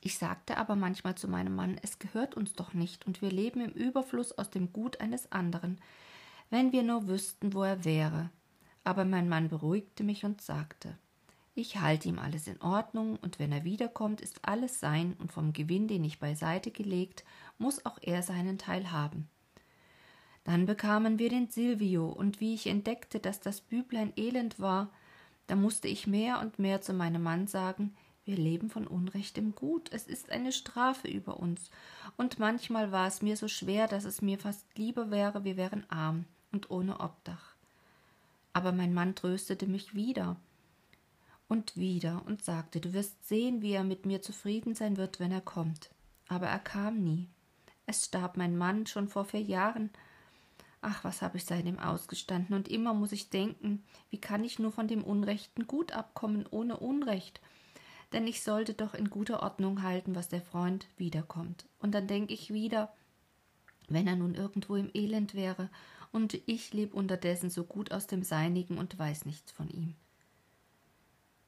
Ich 0.00 0.18
sagte 0.18 0.56
aber 0.56 0.74
manchmal 0.74 1.14
zu 1.14 1.28
meinem 1.28 1.54
Mann, 1.54 1.78
es 1.82 2.00
gehört 2.00 2.34
uns 2.34 2.54
doch 2.54 2.74
nicht, 2.74 3.06
und 3.06 3.22
wir 3.22 3.30
leben 3.30 3.60
im 3.60 3.70
Überfluss 3.70 4.32
aus 4.32 4.50
dem 4.50 4.72
Gut 4.72 5.00
eines 5.00 5.30
anderen, 5.30 5.78
wenn 6.48 6.72
wir 6.72 6.82
nur 6.82 7.06
wüssten, 7.06 7.54
wo 7.54 7.62
er 7.62 7.84
wäre. 7.84 8.30
Aber 8.82 9.04
mein 9.04 9.28
Mann 9.28 9.48
beruhigte 9.48 10.02
mich 10.02 10.24
und 10.24 10.40
sagte, 10.40 10.98
ich 11.54 11.80
halte 11.80 12.08
ihm 12.08 12.18
alles 12.18 12.48
in 12.48 12.60
Ordnung, 12.60 13.16
und 13.22 13.38
wenn 13.38 13.52
er 13.52 13.62
wiederkommt, 13.62 14.20
ist 14.20 14.44
alles 14.44 14.80
sein, 14.80 15.14
und 15.20 15.30
vom 15.30 15.52
Gewinn, 15.52 15.86
den 15.86 16.02
ich 16.02 16.18
beiseite 16.18 16.72
gelegt, 16.72 17.22
muss 17.56 17.86
auch 17.86 17.98
er 18.02 18.24
seinen 18.24 18.58
Teil 18.58 18.90
haben. 18.90 19.28
Dann 20.42 20.66
bekamen 20.66 21.20
wir 21.20 21.28
den 21.28 21.50
Silvio, 21.50 22.08
und 22.08 22.40
wie 22.40 22.54
ich 22.54 22.66
entdeckte, 22.66 23.20
dass 23.20 23.38
das 23.38 23.60
Büblein 23.60 24.12
elend 24.16 24.58
war, 24.58 24.90
da 25.50 25.56
musste 25.56 25.88
ich 25.88 26.06
mehr 26.06 26.38
und 26.38 26.60
mehr 26.60 26.80
zu 26.80 26.92
meinem 26.92 27.24
Mann 27.24 27.48
sagen, 27.48 27.96
Wir 28.24 28.36
leben 28.36 28.70
von 28.70 28.86
Unrechtem 28.86 29.56
Gut. 29.56 29.90
Es 29.92 30.06
ist 30.06 30.30
eine 30.30 30.52
Strafe 30.52 31.08
über 31.08 31.40
uns. 31.40 31.72
Und 32.16 32.38
manchmal 32.38 32.92
war 32.92 33.08
es 33.08 33.20
mir 33.20 33.36
so 33.36 33.48
schwer, 33.48 33.88
dass 33.88 34.04
es 34.04 34.22
mir 34.22 34.38
fast 34.38 34.64
lieber 34.78 35.10
wäre, 35.10 35.42
wir 35.42 35.56
wären 35.56 35.84
arm 35.90 36.26
und 36.52 36.70
ohne 36.70 37.00
Obdach. 37.00 37.56
Aber 38.52 38.70
mein 38.70 38.94
Mann 38.94 39.16
tröstete 39.16 39.66
mich 39.66 39.96
wieder 39.96 40.36
und 41.48 41.76
wieder 41.76 42.22
und 42.26 42.44
sagte, 42.44 42.80
du 42.80 42.92
wirst 42.92 43.26
sehen, 43.26 43.60
wie 43.60 43.72
er 43.72 43.82
mit 43.82 44.06
mir 44.06 44.22
zufrieden 44.22 44.76
sein 44.76 44.96
wird, 44.98 45.18
wenn 45.18 45.32
er 45.32 45.40
kommt. 45.40 45.90
Aber 46.28 46.46
er 46.46 46.60
kam 46.60 47.02
nie. 47.02 47.28
Es 47.86 48.04
starb 48.04 48.36
mein 48.36 48.56
Mann 48.56 48.86
schon 48.86 49.08
vor 49.08 49.24
vier 49.24 49.42
Jahren. 49.42 49.90
Ach, 50.82 51.04
was 51.04 51.20
habe 51.20 51.36
ich 51.36 51.44
seitdem 51.44 51.78
ausgestanden, 51.78 52.56
und 52.56 52.68
immer 52.68 52.94
muss 52.94 53.12
ich 53.12 53.28
denken, 53.28 53.84
wie 54.08 54.20
kann 54.20 54.44
ich 54.44 54.58
nur 54.58 54.72
von 54.72 54.88
dem 54.88 55.04
Unrechten 55.04 55.66
gut 55.66 55.92
abkommen 55.92 56.46
ohne 56.50 56.78
Unrecht? 56.78 57.40
Denn 58.12 58.26
ich 58.26 58.42
sollte 58.42 58.74
doch 58.74 58.94
in 58.94 59.10
guter 59.10 59.42
Ordnung 59.42 59.82
halten, 59.82 60.14
was 60.14 60.28
der 60.28 60.40
Freund 60.40 60.88
wiederkommt. 60.96 61.66
Und 61.78 61.92
dann 61.94 62.06
denke 62.06 62.32
ich 62.32 62.52
wieder, 62.52 62.92
wenn 63.88 64.06
er 64.06 64.16
nun 64.16 64.34
irgendwo 64.34 64.76
im 64.76 64.90
Elend 64.94 65.34
wäre, 65.34 65.68
und 66.12 66.40
ich 66.46 66.72
leb 66.72 66.94
unterdessen 66.94 67.50
so 67.50 67.64
gut 67.64 67.92
aus 67.92 68.06
dem 68.06 68.22
Seinigen 68.22 68.78
und 68.78 68.98
weiß 68.98 69.26
nichts 69.26 69.52
von 69.52 69.68
ihm. 69.68 69.94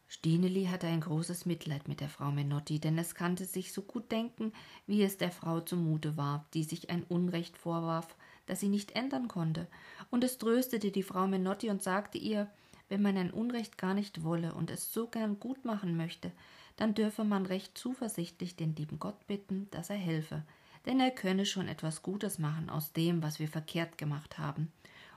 Stineli 0.07 0.67
hatte 0.67 0.87
ein 0.87 1.01
großes 1.01 1.47
Mitleid 1.47 1.89
mit 1.89 2.01
der 2.01 2.11
Frau 2.11 2.31
Menotti, 2.31 2.79
denn 2.79 2.99
es 2.99 3.15
kannte 3.15 3.47
sich 3.47 3.73
so 3.73 3.81
gut 3.81 4.13
denken, 4.13 4.53
wie 4.87 5.03
es 5.03 5.17
der 5.17 5.31
Frau 5.31 5.61
zumute 5.61 6.19
war, 6.19 6.47
die 6.53 6.65
sich 6.65 6.91
ein 6.91 7.03
Unrecht 7.05 7.57
vorwarf, 7.57 8.15
das 8.47 8.61
sie 8.61 8.69
nicht 8.69 8.93
ändern 8.93 9.29
konnte, 9.29 9.67
und 10.11 10.25
es 10.25 10.39
tröstete 10.39 10.91
die 10.91 11.03
Frau 11.03 11.27
Menotti 11.27 11.71
und 11.71 11.83
sagte 11.83 12.19
ihr, 12.19 12.51
wenn 12.89 13.03
man 13.03 13.17
ein 13.17 13.31
Unrecht 13.31 13.79
gar 13.79 13.95
nicht 13.95 14.23
wolle 14.25 14.55
und 14.55 14.71
es 14.71 14.93
so 14.93 15.07
gern 15.07 15.41
gut 15.41 15.65
machen 15.65 15.97
möchte, 15.97 16.33
dann 16.77 16.95
dürfe 16.95 17.25
man 17.25 17.47
recht 17.47 17.77
zuversichtlich 17.77 18.57
den 18.57 18.75
lieben 18.75 18.99
Gott 18.99 19.27
bitten, 19.27 19.69
dass 19.71 19.91
er 19.91 19.97
helfe, 19.97 20.43
denn 20.87 21.01
er 21.01 21.11
könne 21.11 21.47
schon 21.47 21.69
etwas 21.69 22.03
Gutes 22.03 22.39
machen 22.39 22.71
aus 22.71 22.93
dem, 22.93 23.23
was 23.23 23.39
wir 23.39 23.49
verkehrt 23.49 23.99
gemacht 23.99 24.39
haben, 24.39 24.73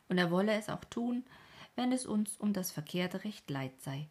und 0.07 0.17
er 0.17 0.31
wolle 0.31 0.53
es 0.53 0.69
auch 0.69 0.83
tun, 0.85 1.23
wenn 1.75 1.91
es 1.91 2.05
uns 2.05 2.37
um 2.37 2.53
das 2.53 2.71
Verkehrte 2.71 3.23
recht 3.23 3.49
leid 3.49 3.81
sei. 3.81 4.07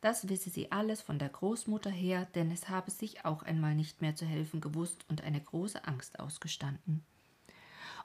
Das 0.00 0.28
wisse 0.28 0.50
sie 0.50 0.70
alles 0.70 1.00
von 1.00 1.18
der 1.18 1.30
Großmutter 1.30 1.90
her, 1.90 2.28
denn 2.34 2.50
es 2.50 2.68
habe 2.68 2.90
sich 2.90 3.24
auch 3.24 3.42
einmal 3.42 3.74
nicht 3.74 4.02
mehr 4.02 4.14
zu 4.14 4.26
helfen 4.26 4.60
gewusst 4.60 5.04
und 5.08 5.22
eine 5.22 5.40
große 5.40 5.84
Angst 5.86 6.20
ausgestanden. 6.20 7.04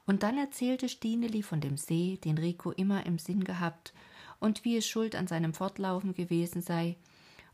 Und 0.10 0.24
dann 0.24 0.40
erzählte 0.40 0.90
Stineli 0.90 1.44
von 1.44 1.62
dem 1.62 1.78
See, 1.78 2.18
den 2.24 2.40
Rico 2.40 2.72
immer 2.72 3.06
im 3.06 3.20
Sinn 3.20 3.44
gehabt, 3.44 3.94
und 4.40 4.66
wie 4.66 4.76
es 4.76 4.88
schuld 4.88 5.16
an 5.16 5.28
seinem 5.28 5.54
Fortlaufen 5.54 6.16
gewesen 6.16 6.64
sei 6.64 6.96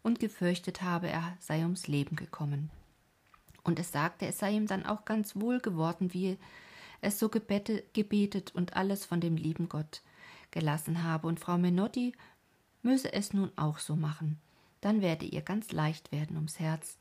und 0.04 0.22
gefürchtet 0.22 0.82
habe, 0.82 1.10
er 1.10 1.36
sei 1.42 1.64
ums 1.64 1.88
Leben 1.88 2.16
gekommen. 2.16 2.70
Und 3.66 3.78
es 3.78 3.92
sagte, 3.92 4.26
es 4.26 4.40
sei 4.40 4.54
ihm 4.54 4.68
dann 4.68 4.86
auch 4.86 5.04
ganz 5.04 5.36
wohl 5.36 5.60
geworden, 5.60 6.14
wie 6.14 6.38
es 7.02 7.20
so 7.20 7.28
gebetet 7.28 8.56
und 8.56 8.78
alles 8.78 9.04
von 9.04 9.20
dem 9.20 9.36
lieben 9.36 9.68
Gott 9.68 10.02
gelassen 10.52 11.04
habe, 11.04 11.28
und 11.28 11.42
Frau 11.42 11.58
Menotti 11.58 12.14
müsse 12.84 13.12
es 13.12 13.34
nun 13.34 13.52
auch 13.58 13.80
so 13.80 13.98
machen. 13.98 14.40
Dann 14.80 15.02
werde 15.02 15.26
ihr 15.26 15.42
ganz 15.42 15.74
leicht 15.74 16.14
werden 16.14 16.38
ums 16.38 16.58
Herz, 16.62 16.98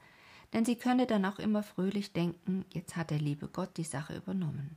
denn 0.53 0.65
sie 0.65 0.75
könne 0.75 1.07
dann 1.07 1.25
auch 1.25 1.39
immer 1.39 1.63
fröhlich 1.63 2.13
denken, 2.13 2.65
jetzt 2.73 2.97
hat 2.97 3.11
der 3.11 3.21
liebe 3.21 3.47
Gott 3.47 3.77
die 3.77 3.85
Sache 3.85 4.17
übernommen. 4.17 4.77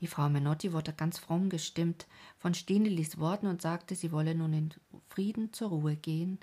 Die 0.00 0.06
Frau 0.06 0.28
Menotti 0.28 0.72
wurde 0.72 0.92
ganz 0.92 1.18
fromm 1.18 1.48
gestimmt 1.48 2.06
von 2.38 2.54
Stinelis 2.54 3.18
Worten 3.18 3.46
und 3.46 3.62
sagte, 3.62 3.94
sie 3.94 4.12
wolle 4.12 4.34
nun 4.34 4.52
in 4.52 4.74
Frieden 5.08 5.52
zur 5.52 5.70
Ruhe 5.70 5.96
gehen, 5.96 6.38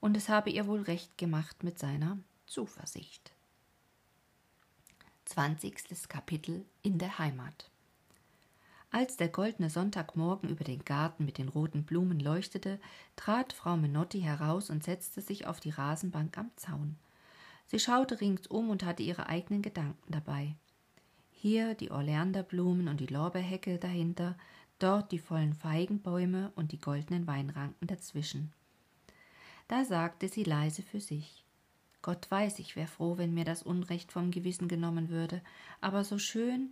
und 0.00 0.16
es 0.16 0.28
habe 0.28 0.50
ihr 0.50 0.66
wohl 0.66 0.82
recht 0.82 1.18
gemacht 1.18 1.64
mit 1.64 1.78
seiner 1.78 2.18
Zuversicht. 2.46 3.32
Zwanzigstes 5.24 6.08
Kapitel 6.08 6.64
in 6.82 6.98
der 6.98 7.18
Heimat. 7.18 7.70
Als 8.90 9.16
der 9.18 9.28
goldene 9.28 9.68
Sonntagmorgen 9.68 10.48
über 10.48 10.64
den 10.64 10.84
Garten 10.84 11.24
mit 11.24 11.36
den 11.36 11.48
roten 11.48 11.84
Blumen 11.84 12.20
leuchtete, 12.20 12.80
trat 13.16 13.52
Frau 13.52 13.76
Menotti 13.76 14.20
heraus 14.20 14.70
und 14.70 14.84
setzte 14.84 15.20
sich 15.20 15.46
auf 15.46 15.60
die 15.60 15.70
Rasenbank 15.70 16.38
am 16.38 16.50
Zaun. 16.56 16.96
Sie 17.66 17.78
schaute 17.78 18.20
ringsum 18.20 18.70
und 18.70 18.84
hatte 18.84 19.02
ihre 19.02 19.26
eigenen 19.26 19.60
Gedanken 19.60 20.10
dabei. 20.10 20.54
Hier 21.40 21.76
die 21.76 21.92
Oleanderblumen 21.92 22.88
und 22.88 22.98
die 22.98 23.06
Lorbeerhecke 23.06 23.78
dahinter, 23.78 24.36
dort 24.80 25.12
die 25.12 25.20
vollen 25.20 25.54
Feigenbäume 25.54 26.50
und 26.56 26.72
die 26.72 26.80
goldenen 26.80 27.28
Weinranken 27.28 27.86
dazwischen. 27.86 28.52
Da 29.68 29.84
sagte 29.84 30.26
sie 30.26 30.42
leise 30.42 30.82
für 30.82 31.00
sich 31.00 31.44
Gott 32.02 32.28
weiß, 32.28 32.58
ich 32.58 32.74
wär 32.74 32.88
froh, 32.88 33.18
wenn 33.18 33.34
mir 33.34 33.44
das 33.44 33.62
Unrecht 33.62 34.10
vom 34.10 34.32
Gewissen 34.32 34.66
genommen 34.66 35.10
würde, 35.10 35.40
aber 35.80 36.02
so 36.02 36.18
schön, 36.18 36.70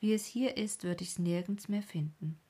wie 0.00 0.12
es 0.12 0.26
hier 0.26 0.56
ist, 0.56 0.82
würde 0.82 1.04
ich's 1.04 1.20
nirgends 1.20 1.68
mehr 1.68 1.82
finden. 1.84 2.40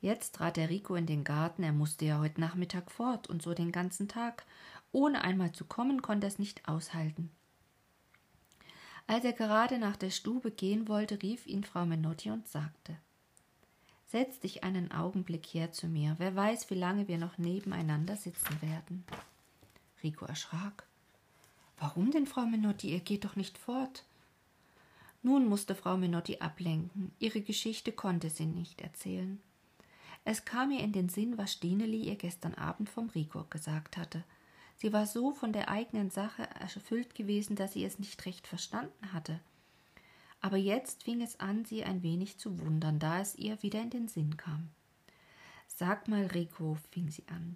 Jetzt 0.00 0.36
trat 0.36 0.56
der 0.56 0.70
Rico 0.70 0.94
in 0.94 1.06
den 1.06 1.24
Garten, 1.24 1.64
er 1.64 1.72
musste 1.72 2.04
ja 2.04 2.20
heute 2.20 2.40
Nachmittag 2.40 2.92
fort 2.92 3.28
und 3.28 3.42
so 3.42 3.52
den 3.52 3.72
ganzen 3.72 4.06
Tag. 4.06 4.46
Ohne 4.92 5.24
einmal 5.24 5.50
zu 5.50 5.64
kommen, 5.64 6.02
konnte 6.02 6.26
er 6.26 6.28
es 6.28 6.38
nicht 6.38 6.68
aushalten. 6.68 7.32
Als 9.06 9.24
er 9.24 9.32
gerade 9.32 9.78
nach 9.78 9.96
der 9.96 10.10
Stube 10.10 10.50
gehen 10.50 10.88
wollte, 10.88 11.22
rief 11.22 11.46
ihn 11.46 11.64
Frau 11.64 11.84
Menotti 11.84 12.30
und 12.30 12.48
sagte 12.48 12.96
Setz 14.06 14.40
dich 14.40 14.62
einen 14.62 14.92
Augenblick 14.92 15.46
her 15.46 15.72
zu 15.72 15.86
mir, 15.86 16.16
wer 16.18 16.36
weiß, 16.36 16.68
wie 16.70 16.74
lange 16.74 17.08
wir 17.08 17.16
noch 17.16 17.38
nebeneinander 17.38 18.16
sitzen 18.16 18.60
werden. 18.60 19.04
Rico 20.02 20.26
erschrak. 20.26 20.86
Warum 21.78 22.10
denn, 22.10 22.26
Frau 22.26 22.42
Menotti, 22.42 22.90
ihr 22.90 23.00
geht 23.00 23.24
doch 23.24 23.36
nicht 23.36 23.56
fort. 23.56 24.04
Nun 25.22 25.48
musste 25.48 25.74
Frau 25.74 25.96
Menotti 25.96 26.38
ablenken. 26.38 27.12
Ihre 27.20 27.40
Geschichte 27.40 27.92
konnte 27.92 28.28
sie 28.28 28.46
nicht 28.46 28.82
erzählen. 28.82 29.40
Es 30.24 30.44
kam 30.44 30.70
ihr 30.70 30.80
in 30.80 30.92
den 30.92 31.08
Sinn, 31.08 31.38
was 31.38 31.52
Stineli 31.52 32.02
ihr 32.02 32.16
gestern 32.16 32.54
Abend 32.54 32.88
vom 32.90 33.08
Rico 33.08 33.44
gesagt 33.48 33.96
hatte. 33.96 34.24
Sie 34.82 34.92
war 34.92 35.06
so 35.06 35.30
von 35.30 35.52
der 35.52 35.68
eigenen 35.68 36.10
Sache 36.10 36.42
erfüllt 36.58 37.14
gewesen, 37.14 37.54
dass 37.54 37.74
sie 37.74 37.84
es 37.84 38.00
nicht 38.00 38.26
recht 38.26 38.48
verstanden 38.48 39.12
hatte. 39.12 39.38
Aber 40.40 40.56
jetzt 40.56 41.04
fing 41.04 41.22
es 41.22 41.38
an, 41.38 41.64
sie 41.64 41.84
ein 41.84 42.02
wenig 42.02 42.38
zu 42.38 42.58
wundern, 42.58 42.98
da 42.98 43.20
es 43.20 43.36
ihr 43.36 43.62
wieder 43.62 43.80
in 43.80 43.90
den 43.90 44.08
Sinn 44.08 44.36
kam. 44.36 44.70
Sag 45.68 46.08
mal, 46.08 46.26
Rico, 46.26 46.76
fing 46.90 47.08
sie 47.10 47.22
an, 47.28 47.54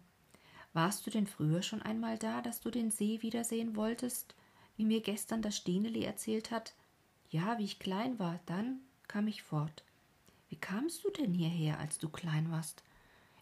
warst 0.72 1.04
du 1.04 1.10
denn 1.10 1.26
früher 1.26 1.62
schon 1.62 1.82
einmal 1.82 2.16
da, 2.16 2.42
dass 2.42 2.60
du 2.60 2.70
den 2.70 2.92
See 2.92 3.20
wiedersehen 3.22 3.74
wolltest, 3.74 4.36
wie 4.76 4.84
mir 4.84 5.00
gestern 5.00 5.42
das 5.42 5.56
Stineli 5.56 6.04
erzählt 6.04 6.52
hat? 6.52 6.74
Ja, 7.30 7.58
wie 7.58 7.64
ich 7.64 7.80
klein 7.80 8.20
war, 8.20 8.38
dann 8.46 8.78
kam 9.08 9.26
ich 9.26 9.42
fort. 9.42 9.82
Wie 10.48 10.60
kamst 10.60 11.02
du 11.02 11.10
denn 11.10 11.34
hierher, 11.34 11.80
als 11.80 11.98
du 11.98 12.08
klein 12.08 12.52
warst? 12.52 12.84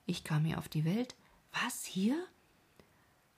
Ich 0.06 0.24
kam 0.24 0.46
hier 0.46 0.56
auf 0.56 0.70
die 0.70 0.86
Welt. 0.86 1.14
Was, 1.52 1.84
hier? 1.84 2.26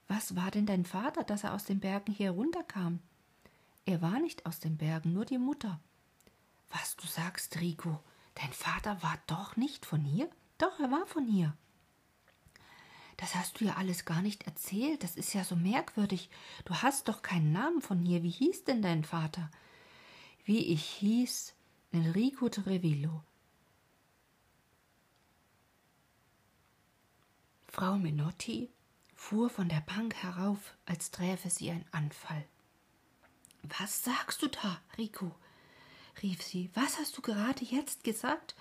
Was 0.08 0.36
war 0.36 0.50
denn 0.50 0.66
dein 0.66 0.84
Vater, 0.84 1.24
dass 1.24 1.44
er 1.44 1.54
aus 1.54 1.64
den 1.64 1.80
Bergen 1.80 2.12
hier 2.12 2.30
runterkam? 2.30 3.00
Er 3.84 4.02
war 4.02 4.20
nicht 4.20 4.46
aus 4.46 4.60
den 4.60 4.76
Bergen, 4.76 5.12
nur 5.12 5.24
die 5.24 5.38
Mutter. 5.38 5.80
Was 6.70 6.96
du 6.96 7.06
sagst, 7.06 7.60
Rico, 7.60 8.00
dein 8.34 8.52
Vater 8.52 9.02
war 9.02 9.18
doch 9.26 9.56
nicht 9.56 9.86
von 9.86 10.02
hier? 10.02 10.28
Doch, 10.58 10.78
er 10.80 10.90
war 10.90 11.06
von 11.06 11.26
hier. 11.26 11.54
Das 13.16 13.34
hast 13.34 13.60
du 13.60 13.64
ja 13.64 13.74
alles 13.74 14.04
gar 14.04 14.22
nicht 14.22 14.46
erzählt, 14.46 15.02
das 15.02 15.16
ist 15.16 15.32
ja 15.32 15.42
so 15.42 15.56
merkwürdig. 15.56 16.28
Du 16.64 16.74
hast 16.74 17.08
doch 17.08 17.22
keinen 17.22 17.52
Namen 17.52 17.80
von 17.80 18.04
hier. 18.04 18.22
Wie 18.22 18.30
hieß 18.30 18.64
denn 18.64 18.82
dein 18.82 19.04
Vater? 19.04 19.50
wie 20.46 20.64
ich 20.72 20.84
hieß, 20.84 21.54
Enrico 21.90 22.48
Trevillo. 22.48 23.24
Frau 27.66 27.98
Menotti 27.98 28.70
fuhr 29.16 29.50
von 29.50 29.68
der 29.68 29.80
Bank 29.80 30.14
herauf, 30.14 30.76
als 30.84 31.10
träfe 31.10 31.50
sie 31.50 31.70
ein 31.70 31.84
Anfall. 31.90 32.44
Was 33.78 34.04
sagst 34.04 34.42
du 34.42 34.46
da, 34.46 34.80
Rico? 34.96 35.34
rief 36.22 36.42
sie. 36.42 36.70
Was 36.74 36.98
hast 36.98 37.18
du 37.18 37.22
gerade 37.22 37.64
jetzt 37.64 38.04
gesagt? 38.04 38.54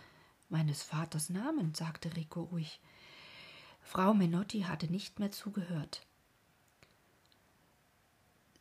Meines 0.50 0.82
Vaters 0.82 1.30
Namen, 1.30 1.76
sagte 1.76 2.16
Rico 2.16 2.42
ruhig. 2.42 2.80
Frau 3.82 4.14
Menotti 4.14 4.62
hatte 4.62 4.88
nicht 4.88 5.20
mehr 5.20 5.32
zugehört. 5.32 6.02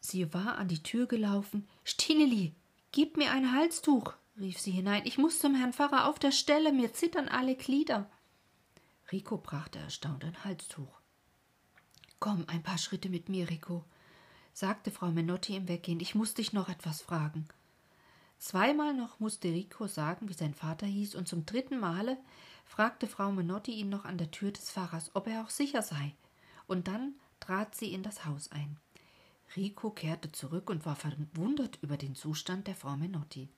Sie 0.00 0.34
war 0.34 0.58
an 0.58 0.68
die 0.68 0.82
Tür 0.82 1.06
gelaufen. 1.06 1.66
Stineli, 1.82 2.54
Gib 2.94 3.16
mir 3.16 3.32
ein 3.32 3.50
Halstuch, 3.50 4.12
rief 4.38 4.60
sie 4.60 4.70
hinein. 4.70 5.02
Ich 5.04 5.18
muss 5.18 5.40
zum 5.40 5.56
Herrn 5.56 5.72
Pfarrer 5.72 6.06
auf 6.06 6.20
der 6.20 6.30
Stelle, 6.30 6.72
mir 6.72 6.92
zittern 6.92 7.28
alle 7.28 7.56
Glieder. 7.56 8.08
Rico 9.10 9.36
brachte 9.36 9.80
erstaunt 9.80 10.24
ein 10.24 10.44
Halstuch. 10.44 11.00
Komm 12.24 12.44
ein 12.46 12.62
paar 12.62 12.78
Schritte 12.78 13.10
mit 13.10 13.28
mir, 13.28 13.50
Rico, 13.50 13.84
sagte 14.54 14.90
Frau 14.90 15.10
Menotti 15.10 15.56
im 15.56 15.68
Weggehen. 15.68 16.00
Ich 16.00 16.14
muss 16.14 16.32
dich 16.32 16.54
noch 16.54 16.70
etwas 16.70 17.02
fragen. 17.02 17.46
Zweimal 18.38 18.94
noch 18.94 19.20
musste 19.20 19.48
Rico 19.48 19.86
sagen, 19.88 20.30
wie 20.30 20.32
sein 20.32 20.54
Vater 20.54 20.86
hieß, 20.86 21.16
und 21.16 21.28
zum 21.28 21.44
dritten 21.44 21.78
Male 21.78 22.16
fragte 22.64 23.08
Frau 23.08 23.30
Menotti 23.30 23.72
ihn 23.72 23.90
noch 23.90 24.06
an 24.06 24.16
der 24.16 24.30
Tür 24.30 24.52
des 24.52 24.70
Pfarrers, 24.70 25.10
ob 25.12 25.26
er 25.26 25.42
auch 25.42 25.50
sicher 25.50 25.82
sei. 25.82 26.14
Und 26.66 26.88
dann 26.88 27.12
trat 27.40 27.74
sie 27.74 27.92
in 27.92 28.02
das 28.02 28.24
Haus 28.24 28.50
ein. 28.50 28.78
Rico 29.54 29.90
kehrte 29.90 30.32
zurück 30.32 30.70
und 30.70 30.86
war 30.86 30.96
verwundert 30.96 31.78
über 31.82 31.98
den 31.98 32.14
Zustand 32.14 32.68
der 32.68 32.74
Frau 32.74 32.96
Menotti. 32.96 33.50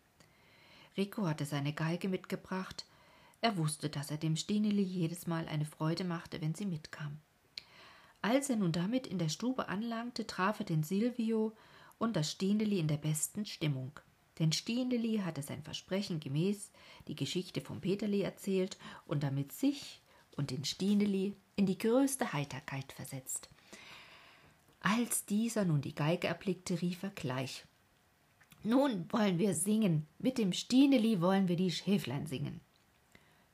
Rico 0.96 1.24
hatte 1.28 1.44
seine 1.44 1.72
Geige 1.72 2.08
mitgebracht. 2.08 2.84
Er 3.42 3.56
wusste, 3.58 3.90
dass 3.90 4.10
er 4.10 4.16
dem 4.16 4.34
Stineli 4.34 4.82
jedes 4.82 5.28
Mal 5.28 5.46
eine 5.46 5.66
Freude 5.66 6.02
machte, 6.02 6.40
wenn 6.40 6.56
sie 6.56 6.66
mitkam. 6.66 7.20
Als 8.26 8.50
er 8.50 8.56
nun 8.56 8.72
damit 8.72 9.06
in 9.06 9.20
der 9.20 9.28
Stube 9.28 9.68
anlangte, 9.68 10.26
traf 10.26 10.58
er 10.58 10.66
den 10.66 10.82
Silvio 10.82 11.52
und 11.96 12.16
das 12.16 12.32
Stineli 12.32 12.80
in 12.80 12.88
der 12.88 12.96
besten 12.96 13.46
Stimmung. 13.46 13.92
Denn 14.40 14.50
Stineli 14.50 15.18
hatte 15.18 15.42
sein 15.42 15.62
Versprechen 15.62 16.18
gemäß 16.18 16.72
die 17.06 17.14
Geschichte 17.14 17.60
vom 17.60 17.80
Peterli 17.80 18.22
erzählt 18.22 18.78
und 19.06 19.22
damit 19.22 19.52
sich 19.52 20.02
und 20.36 20.50
den 20.50 20.64
Stineli 20.64 21.36
in 21.54 21.66
die 21.66 21.78
größte 21.78 22.32
Heiterkeit 22.32 22.92
versetzt. 22.92 23.48
Als 24.80 25.24
dieser 25.26 25.64
nun 25.64 25.80
die 25.80 25.94
Geige 25.94 26.26
erblickte, 26.26 26.82
rief 26.82 27.04
er 27.04 27.10
gleich 27.10 27.64
Nun 28.64 29.06
wollen 29.12 29.38
wir 29.38 29.54
singen, 29.54 30.08
mit 30.18 30.38
dem 30.38 30.52
Stineli 30.52 31.20
wollen 31.20 31.46
wir 31.46 31.54
die 31.54 31.70
Schäflein 31.70 32.26
singen. 32.26 32.60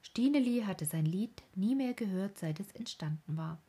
Stineli 0.01 0.63
hatte 0.63 0.87
sein 0.87 1.05
Lied 1.05 1.43
nie 1.55 1.75
mehr 1.75 1.93
gehört, 1.93 2.39
seit 2.39 2.59
es 2.59 2.73
entstanden 2.73 3.37
war. 3.37 3.61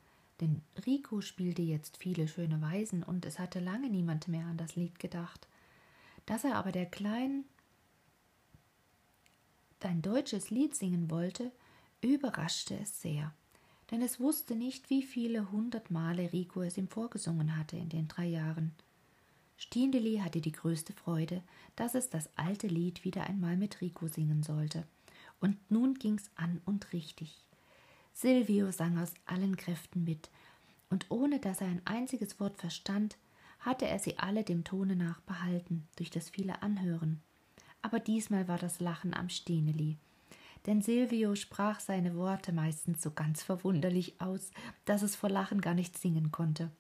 Denn 0.44 0.62
Rico 0.86 1.22
spielte 1.22 1.64
jetzt 1.64 1.98
viele 1.98 2.28
schöne 2.28 2.62
Weisen 2.62 3.02
und 3.02 3.26
es 3.26 3.40
hatte 3.40 3.60
lange 3.60 3.90
niemand 3.90 4.28
mehr 4.28 4.46
an 4.46 4.58
das 4.58 4.76
Lied 4.76 5.00
gedacht. 5.00 5.48
Dass 6.28 6.44
er 6.44 6.56
aber 6.56 6.72
der 6.72 6.86
Kleinen 6.86 7.46
ein 9.80 10.02
deutsches 10.02 10.50
Lied 10.50 10.76
singen 10.76 11.10
wollte, 11.10 11.52
überraschte 12.02 12.78
es 12.78 13.02
sehr 13.02 13.34
denn 13.94 14.02
es 14.02 14.20
wusste 14.20 14.56
nicht, 14.56 14.90
wie 14.90 15.04
viele 15.04 15.52
hundert 15.52 15.92
Male 15.92 16.34
Rico 16.34 16.64
es 16.64 16.78
ihm 16.78 16.88
vorgesungen 16.88 17.56
hatte 17.56 17.78
in 17.78 17.90
den 17.90 18.08
drei 18.08 18.26
Jahren. 18.26 18.74
Stindeli 19.56 20.18
hatte 20.18 20.42
die 20.42 20.52
größte 20.52 20.94
Freude, 20.94 21.44
dass 21.76 21.94
es 21.94 22.10
das 22.10 22.28
alte 22.36 22.66
Lied 22.66 23.06
wieder 23.06 23.26
einmal 23.26 23.56
mit 23.56 23.82
Rico 23.82 24.08
singen 24.08 24.42
sollte. 24.42 24.88
Und 25.40 25.58
nun 25.70 25.94
ging's 25.94 26.32
an 26.36 26.60
und 26.66 26.92
richtig. 26.92 27.46
Silvio 28.14 28.72
sang 28.72 28.98
aus 28.98 29.14
allen 29.26 29.58
Kräften 29.58 30.04
mit, 30.04 30.30
und 30.90 31.08
ohne 31.10 31.40
dass 31.40 31.62
er 31.62 31.68
ein 31.68 31.82
einziges 31.86 32.40
Wort 32.40 32.58
verstand, 32.58 33.18
hatte 33.60 33.88
er 33.88 34.00
sie 34.00 34.20
alle 34.20 34.44
dem 34.44 34.64
Tone 34.64 34.96
nach 34.96 35.20
behalten, 35.22 35.88
durch 35.96 36.10
das 36.10 36.30
viele 36.30 36.62
Anhören. 36.62 37.22
Aber 37.82 38.00
diesmal 38.00 38.48
war 38.48 38.58
das 38.58 38.80
Lachen 38.80 39.14
am 39.14 39.30
Stineli 39.30 39.98
denn 40.66 40.82
Silvio 40.82 41.36
sprach 41.36 41.80
seine 41.80 42.16
Worte 42.16 42.54
meistens 42.54 43.02
so 43.02 43.12
ganz 43.12 43.44
verwunderlich 43.44 44.20
aus, 44.20 44.52
dass 44.86 45.02
es 45.02 45.16
vor 45.16 45.30
Lachen 45.30 45.62
gar 45.62 45.74
nicht 45.74 45.98
singen 45.98 46.32
konnte. 46.32 46.72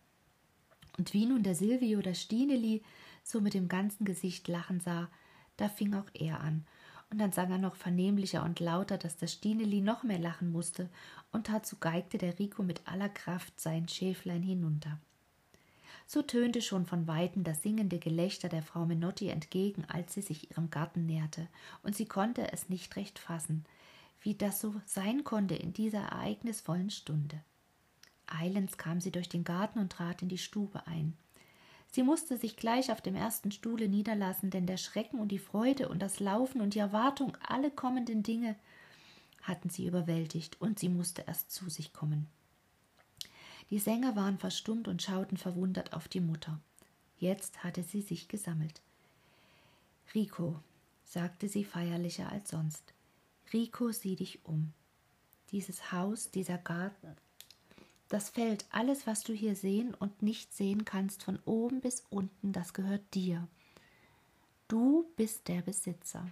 Und 0.98 1.13
wie 1.13 1.25
nun 1.25 1.44
der 1.44 1.56
Silvio 1.56 2.02
das 2.02 2.22
Stineli 2.22 2.84
so 3.24 3.42
mit 3.42 3.54
dem 3.54 3.68
ganzen 3.68 4.06
Gesicht 4.06 4.48
lachen 4.48 4.80
sah, 4.80 5.10
da 5.58 5.70
fing 5.70 5.94
auch 5.96 6.10
er 6.13 6.40
an, 6.40 6.66
und 7.13 7.20
dann 7.20 7.32
sang 7.32 7.51
er 7.51 7.60
noch 7.60 7.75
vernehmlicher 7.75 8.43
und 8.43 8.60
lauter, 8.60 8.98
dass 8.98 9.15
das 9.15 9.34
Stineli 9.34 9.82
noch 9.82 10.01
mehr 10.01 10.17
lachen 10.17 10.51
musste, 10.51 10.89
und 11.32 11.48
dazu 11.48 11.75
geigte 11.79 12.17
der 12.17 12.39
Rico 12.39 12.63
mit 12.63 12.88
aller 12.88 13.08
Kraft 13.08 13.62
sein 13.62 13.88
Schäflein 13.88 14.41
hinunter. 14.41 14.98
So 16.08 16.24
tönte 16.24 16.60
schon 16.63 16.88
von 16.88 17.05
weitem 17.05 17.43
das 17.43 17.62
singende 17.62 18.00
Gelächter 18.00 18.50
der 18.50 18.63
Frau 18.63 18.88
Menotti 18.88 19.29
entgegen, 19.29 19.86
als 19.88 20.15
sie 20.15 20.24
sich 20.24 20.50
ihrem 20.50 20.72
Garten 20.72 21.05
näherte, 21.05 21.48
und 21.84 21.96
sie 21.96 22.08
konnte 22.08 22.51
es 22.51 22.67
nicht 22.67 22.96
recht 22.96 23.20
fassen, 23.20 23.63
wie 24.21 24.34
das 24.34 24.60
so 24.60 24.73
sein 24.88 25.23
konnte 25.23 25.54
in 25.54 25.71
dieser 25.71 26.02
ereignisvollen 26.02 26.89
Stunde. 26.89 27.39
Eilends 28.26 28.80
kam 28.80 28.99
sie 28.99 29.12
durch 29.12 29.30
den 29.30 29.43
Garten 29.43 29.78
und 29.78 29.91
trat 29.91 30.23
in 30.23 30.30
die 30.30 30.39
Stube 30.39 30.88
ein. 30.88 31.15
Sie 31.93 32.01
musste 32.01 32.39
sich 32.39 32.58
gleich 32.58 32.91
auf 32.91 33.01
dem 33.01 33.13
ersten 33.13 33.51
Stuhle 33.51 33.88
niederlassen, 33.88 34.49
denn 34.49 34.65
der 34.65 34.77
Schrecken 34.77 35.19
und 35.19 35.27
die 35.27 35.38
Freude 35.38 35.89
und 35.89 35.99
das 35.99 36.19
Laufen 36.19 36.60
und 36.60 36.73
die 36.73 36.79
Erwartung 36.79 37.38
alle 37.47 37.69
kommenden 37.69 38.23
Dinge 38.23 38.56
hatten 39.43 39.69
sie 39.69 39.86
überwältigt, 39.86 40.60
und 40.60 40.79
sie 40.79 40.89
musste 40.89 41.23
erst 41.27 41.51
zu 41.51 41.69
sich 41.69 41.93
kommen. 41.93 42.27
Die 43.69 43.77
Sänger 43.77 44.15
waren 44.15 44.39
verstummt 44.39 44.88
und 44.88 45.03
schauten 45.03 45.38
verwundert 45.38 45.93
auf 45.93 46.08
die 46.08 46.19
Mutter. 46.19 46.60
Jetzt 47.19 47.63
hatte 47.63 47.84
sie 47.84 48.01
sich 48.01 48.27
gesammelt. 48.27 48.82
Rico, 50.15 50.60
sagte 51.06 51.47
sie 51.47 51.63
feierlicher 51.63 52.32
als 52.32 52.49
sonst, 52.49 52.91
Rico, 53.53 53.91
sieh 53.91 54.15
dich 54.15 54.43
um. 54.45 54.73
Dieses 55.51 55.91
Haus, 55.91 56.32
dieser 56.32 56.58
Garten, 56.58 57.15
das 58.13 58.30
Feld, 58.30 58.65
alles, 58.69 59.08
was 59.08 59.23
du 59.23 59.34
hier 59.34 59.56
sehen 59.56 59.95
und 59.95 60.21
nicht 60.21 60.54
sehen 60.54 60.86
kannst, 60.86 61.23
von 61.23 61.39
oben 61.45 61.82
bis 61.82 62.06
unten, 62.12 62.54
das 62.54 62.73
gehört 62.73 63.02
dir. 63.15 63.47
Du 64.67 65.12
bist 65.15 65.47
der 65.47 65.63
Besitzer. 65.63 66.30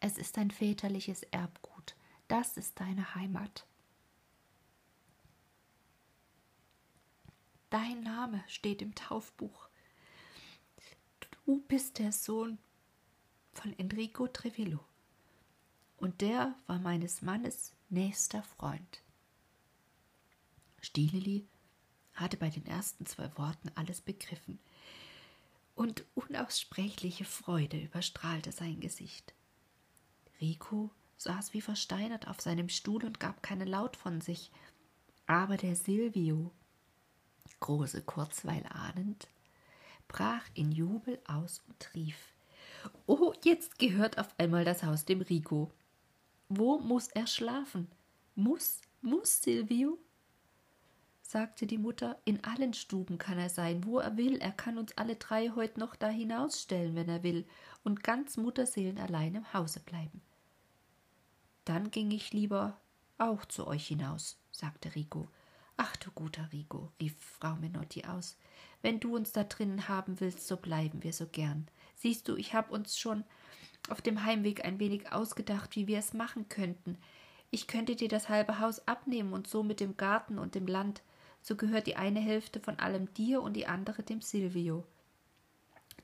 Es 0.00 0.16
ist 0.16 0.38
dein 0.38 0.50
väterliches 0.50 1.24
Erbgut. 1.24 1.96
Das 2.28 2.56
ist 2.56 2.80
deine 2.80 3.14
Heimat. 3.14 3.66
Dein 7.68 8.02
Name 8.02 8.42
steht 8.46 8.80
im 8.80 8.94
Taufbuch. 8.94 9.68
Du 11.44 11.60
bist 11.68 11.98
der 11.98 12.12
Sohn 12.12 12.56
von 13.52 13.78
Enrico 13.78 14.28
Trevillo. 14.28 14.80
Und 15.98 16.22
der 16.22 16.54
war 16.66 16.78
meines 16.78 17.20
Mannes 17.20 17.74
nächster 17.90 18.42
Freund. 18.42 19.02
Stineli 20.80 21.46
hatte 22.14 22.36
bei 22.36 22.50
den 22.50 22.66
ersten 22.66 23.06
zwei 23.06 23.30
Worten 23.36 23.70
alles 23.74 24.00
begriffen, 24.00 24.58
und 25.74 26.04
unaussprechliche 26.16 27.24
Freude 27.24 27.80
überstrahlte 27.80 28.50
sein 28.50 28.80
Gesicht. 28.80 29.32
Rico 30.40 30.90
saß 31.18 31.54
wie 31.54 31.60
versteinert 31.60 32.26
auf 32.26 32.40
seinem 32.40 32.68
Stuhl 32.68 33.04
und 33.04 33.20
gab 33.20 33.44
keinen 33.44 33.68
Laut 33.68 33.96
von 33.96 34.20
sich, 34.20 34.50
aber 35.26 35.56
der 35.56 35.76
Silvio 35.76 36.50
große 37.60 38.02
Kurzweil 38.02 38.64
ahnend, 38.68 39.28
brach 40.06 40.44
in 40.54 40.72
Jubel 40.72 41.18
aus 41.26 41.62
und 41.68 41.94
rief 41.94 42.16
Oh, 43.06 43.32
jetzt 43.44 43.78
gehört 43.78 44.18
auf 44.18 44.28
einmal 44.38 44.64
das 44.64 44.82
Haus 44.82 45.04
dem 45.04 45.20
Rico. 45.20 45.70
Wo 46.48 46.78
muss 46.78 47.08
er 47.08 47.26
schlafen? 47.26 47.88
Muß, 48.36 48.80
muss, 49.02 49.42
Silvio? 49.42 49.98
Sagte 51.28 51.66
die 51.66 51.76
Mutter, 51.76 52.18
in 52.24 52.42
allen 52.42 52.72
Stuben 52.72 53.18
kann 53.18 53.38
er 53.38 53.50
sein, 53.50 53.84
wo 53.84 53.98
er 53.98 54.16
will, 54.16 54.38
er 54.38 54.50
kann 54.50 54.78
uns 54.78 54.96
alle 54.96 55.16
drei 55.16 55.50
heut 55.50 55.76
noch 55.76 55.94
da 55.94 56.08
hinausstellen, 56.08 56.94
wenn 56.94 57.10
er 57.10 57.22
will, 57.22 57.46
und 57.84 58.02
ganz 58.02 58.38
Mutterseelen 58.38 58.96
allein 58.96 59.34
im 59.34 59.52
Hause 59.52 59.80
bleiben. 59.80 60.22
Dann 61.66 61.90
ging 61.90 62.10
ich 62.12 62.32
lieber 62.32 62.80
auch 63.18 63.44
zu 63.44 63.66
euch 63.66 63.88
hinaus, 63.88 64.38
sagte 64.52 64.94
Rico, 64.94 65.28
Ach 65.76 65.94
du 65.96 66.10
guter 66.12 66.48
Rico, 66.50 66.92
rief 66.98 67.14
Frau 67.20 67.56
Menotti 67.56 68.04
aus, 68.04 68.38
wenn 68.80 68.98
du 68.98 69.14
uns 69.14 69.30
da 69.30 69.44
drinnen 69.44 69.86
haben 69.86 70.20
willst, 70.20 70.46
so 70.48 70.56
bleiben 70.56 71.02
wir 71.02 71.12
so 71.12 71.26
gern. 71.26 71.68
Siehst 71.94 72.26
du, 72.28 72.36
ich 72.36 72.54
hab 72.54 72.70
uns 72.70 72.98
schon 72.98 73.22
auf 73.90 74.00
dem 74.00 74.24
Heimweg 74.24 74.64
ein 74.64 74.80
wenig 74.80 75.12
ausgedacht, 75.12 75.76
wie 75.76 75.86
wir 75.86 75.98
es 75.98 76.14
machen 76.14 76.48
könnten. 76.48 76.96
Ich 77.50 77.66
könnte 77.66 77.96
dir 77.96 78.08
das 78.08 78.30
halbe 78.30 78.60
Haus 78.60 78.88
abnehmen 78.88 79.34
und 79.34 79.46
so 79.46 79.62
mit 79.62 79.78
dem 79.80 79.98
Garten 79.98 80.38
und 80.38 80.54
dem 80.54 80.66
Land. 80.66 81.02
So 81.48 81.56
gehört 81.56 81.86
die 81.86 81.96
eine 81.96 82.20
Hälfte 82.20 82.60
von 82.60 82.78
allem 82.78 83.14
dir 83.14 83.40
und 83.40 83.54
die 83.54 83.66
andere 83.66 84.02
dem 84.02 84.20
Silvio. 84.20 84.84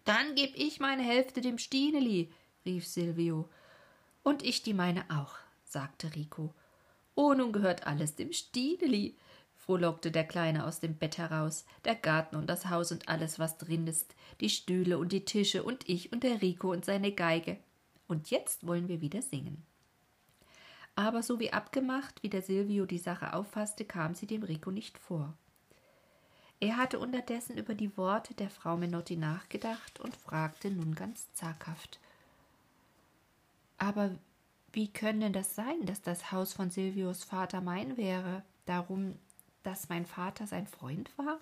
Dann 0.04 0.34
geb 0.36 0.54
ich 0.56 0.80
meine 0.80 1.02
Hälfte 1.02 1.42
dem 1.42 1.58
Stineli, 1.58 2.32
rief 2.64 2.86
Silvio. 2.86 3.50
Und 4.22 4.42
ich 4.42 4.62
die 4.62 4.72
meine 4.72 5.04
auch, 5.10 5.34
sagte 5.62 6.14
Rico. 6.14 6.54
Oh, 7.14 7.34
nun 7.34 7.52
gehört 7.52 7.86
alles 7.86 8.14
dem 8.14 8.32
Stineli 8.32 9.18
frohlockte 9.54 10.10
der 10.10 10.24
Kleine 10.24 10.64
aus 10.64 10.80
dem 10.80 10.96
Bett 10.96 11.18
heraus, 11.18 11.66
der 11.84 11.94
Garten 11.94 12.36
und 12.36 12.46
das 12.48 12.70
Haus 12.70 12.90
und 12.90 13.10
alles, 13.10 13.38
was 13.38 13.58
drin 13.58 13.86
ist, 13.86 14.14
die 14.40 14.48
Stühle 14.48 14.96
und 14.96 15.12
die 15.12 15.26
Tische 15.26 15.62
und 15.62 15.86
ich 15.86 16.10
und 16.10 16.22
der 16.22 16.40
Rico 16.40 16.72
und 16.72 16.86
seine 16.86 17.12
Geige. 17.12 17.58
Und 18.08 18.30
jetzt 18.30 18.66
wollen 18.66 18.88
wir 18.88 19.02
wieder 19.02 19.20
singen. 19.20 19.66
Aber 20.96 21.22
so 21.22 21.40
wie 21.40 21.52
abgemacht, 21.52 22.22
wie 22.22 22.28
der 22.28 22.42
Silvio 22.42 22.86
die 22.86 22.98
Sache 22.98 23.32
auffasste, 23.34 23.84
kam 23.84 24.14
sie 24.14 24.26
dem 24.26 24.42
Rico 24.42 24.70
nicht 24.70 24.98
vor. 24.98 25.34
Er 26.60 26.76
hatte 26.76 26.98
unterdessen 26.98 27.58
über 27.58 27.74
die 27.74 27.96
Worte 27.96 28.34
der 28.34 28.48
Frau 28.48 28.76
Menotti 28.76 29.16
nachgedacht 29.16 30.00
und 30.00 30.16
fragte 30.16 30.70
nun 30.70 30.94
ganz 30.94 31.32
zaghaft 31.34 31.98
Aber 33.76 34.12
wie 34.72 34.92
könne 34.92 35.30
das 35.30 35.54
sein, 35.54 35.84
dass 35.84 36.00
das 36.00 36.32
Haus 36.32 36.52
von 36.52 36.70
Silvios 36.70 37.24
Vater 37.24 37.60
mein 37.60 37.96
wäre? 37.96 38.42
Darum 38.66 39.18
dass 39.64 39.88
mein 39.88 40.06
Vater 40.06 40.46
sein 40.46 40.66
Freund 40.66 41.10
war? 41.16 41.40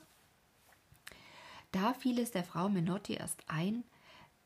Da 1.73 1.93
fiel 1.93 2.19
es 2.19 2.31
der 2.31 2.45
Frau 2.45 2.69
Menotti 2.69 3.15
erst 3.15 3.43
ein, 3.49 3.85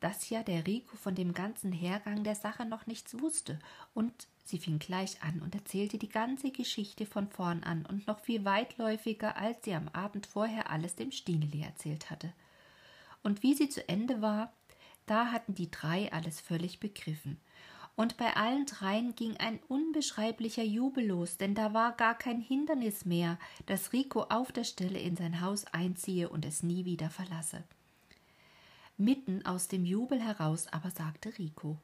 dass 0.01 0.31
ja 0.31 0.43
der 0.43 0.67
Rico 0.67 0.97
von 0.97 1.15
dem 1.15 1.33
ganzen 1.33 1.73
Hergang 1.73 2.25
der 2.25 2.35
Sache 2.35 2.65
noch 2.65 2.87
nichts 2.87 3.21
wusste, 3.21 3.59
und 3.95 4.29
sie 4.49 4.59
fing 4.59 4.79
gleich 4.79 5.23
an 5.23 5.41
und 5.41 5.55
erzählte 5.55 5.99
die 5.99 6.09
ganze 6.09 6.51
Geschichte 6.51 7.07
von 7.07 7.29
vorn 7.29 7.63
an 7.63 7.85
und 7.87 8.07
noch 8.07 8.21
viel 8.21 8.45
weitläufiger, 8.45 9.37
als 9.37 9.65
sie 9.65 9.75
am 9.75 9.89
Abend 9.89 10.27
vorher 10.27 10.71
alles 10.71 10.95
dem 10.95 11.11
Stineli 11.11 11.63
erzählt 11.63 12.11
hatte. 12.11 12.33
Und 13.23 13.43
wie 13.43 13.55
sie 13.55 13.69
zu 13.69 13.89
Ende 13.89 14.23
war, 14.23 14.53
da 15.07 15.33
hatten 15.33 15.55
die 15.55 15.71
drei 15.71 16.13
alles 16.13 16.41
völlig 16.41 16.81
begriffen. 16.81 17.41
Und 17.97 18.19
bei 18.19 18.37
allen 18.37 18.67
dreien 18.67 19.15
ging 19.15 19.37
ein 19.39 19.59
unbeschreiblicher 19.69 20.63
Jubel 20.63 21.07
los, 21.07 21.39
denn 21.39 21.55
da 21.55 21.73
war 21.73 21.93
gar 21.93 22.17
kein 22.17 22.41
Hindernis 22.41 23.07
mehr, 23.07 23.39
dass 23.65 23.93
Rico 23.93 24.25
auf 24.25 24.53
der 24.53 24.65
Stelle 24.65 24.99
in 24.99 25.17
sein 25.17 25.41
Haus 25.41 25.65
einziehe 25.67 26.29
und 26.29 26.45
es 26.45 26.63
nie 26.63 26.85
wieder 26.85 27.09
verlasse. 27.09 27.65
Mitten 28.99 29.45
aus 29.47 29.69
dem 29.69 29.85
Jubel 29.85 30.21
heraus 30.21 30.67
aber 30.69 30.91
sagte 30.91 31.37
Rico 31.39 31.79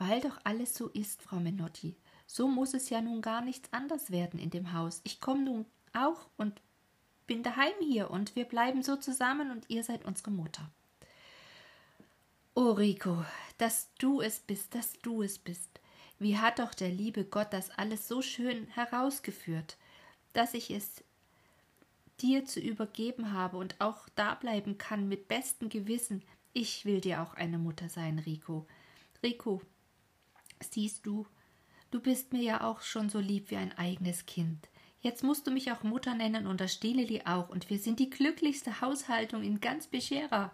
Weil 0.00 0.22
doch 0.22 0.38
alles 0.44 0.74
so 0.74 0.88
ist, 0.88 1.20
Frau 1.20 1.36
Menotti, 1.36 1.94
so 2.26 2.48
muss 2.48 2.72
es 2.72 2.88
ja 2.88 3.02
nun 3.02 3.20
gar 3.20 3.42
nichts 3.42 3.70
anders 3.70 4.10
werden 4.10 4.40
in 4.40 4.48
dem 4.48 4.72
Haus. 4.72 5.02
Ich 5.04 5.20
komme 5.20 5.44
nun 5.44 5.66
auch 5.92 6.26
und 6.38 6.62
bin 7.26 7.42
daheim 7.42 7.74
hier 7.80 8.10
und 8.10 8.34
wir 8.34 8.46
bleiben 8.46 8.82
so 8.82 8.96
zusammen 8.96 9.50
und 9.50 9.68
ihr 9.68 9.84
seid 9.84 10.06
unsere 10.06 10.30
Mutter. 10.30 10.70
O 12.54 12.70
Rico, 12.70 13.26
dass 13.58 13.90
du 13.98 14.22
es 14.22 14.40
bist, 14.40 14.74
dass 14.74 14.94
du 15.02 15.22
es 15.22 15.38
bist. 15.38 15.68
Wie 16.18 16.38
hat 16.38 16.60
doch 16.60 16.72
der 16.72 16.88
liebe 16.88 17.24
Gott 17.24 17.52
das 17.52 17.68
alles 17.68 18.08
so 18.08 18.22
schön 18.22 18.68
herausgeführt, 18.68 19.76
dass 20.32 20.54
ich 20.54 20.70
es 20.70 21.04
dir 22.22 22.46
zu 22.46 22.58
übergeben 22.58 23.34
habe 23.34 23.58
und 23.58 23.78
auch 23.82 24.08
dableiben 24.14 24.78
kann 24.78 25.08
mit 25.08 25.28
bestem 25.28 25.68
Gewissen. 25.68 26.22
Ich 26.54 26.86
will 26.86 27.02
dir 27.02 27.20
auch 27.20 27.34
eine 27.34 27.58
Mutter 27.58 27.90
sein, 27.90 28.18
Rico. 28.18 28.66
Rico, 29.22 29.60
siehst 30.62 31.06
du, 31.06 31.26
du 31.90 32.00
bist 32.00 32.32
mir 32.32 32.42
ja 32.42 32.64
auch 32.64 32.82
schon 32.82 33.08
so 33.08 33.18
lieb 33.18 33.50
wie 33.50 33.56
ein 33.56 33.76
eigenes 33.76 34.26
Kind. 34.26 34.68
Jetzt 35.02 35.24
musst 35.24 35.46
du 35.46 35.50
mich 35.50 35.72
auch 35.72 35.82
Mutter 35.82 36.14
nennen 36.14 36.46
und 36.46 36.60
das 36.60 36.74
Stileli 36.74 37.22
auch, 37.24 37.48
und 37.48 37.70
wir 37.70 37.78
sind 37.78 37.98
die 37.98 38.10
glücklichste 38.10 38.80
Haushaltung 38.80 39.42
in 39.42 39.60
ganz 39.60 39.86
Beschera. 39.86 40.52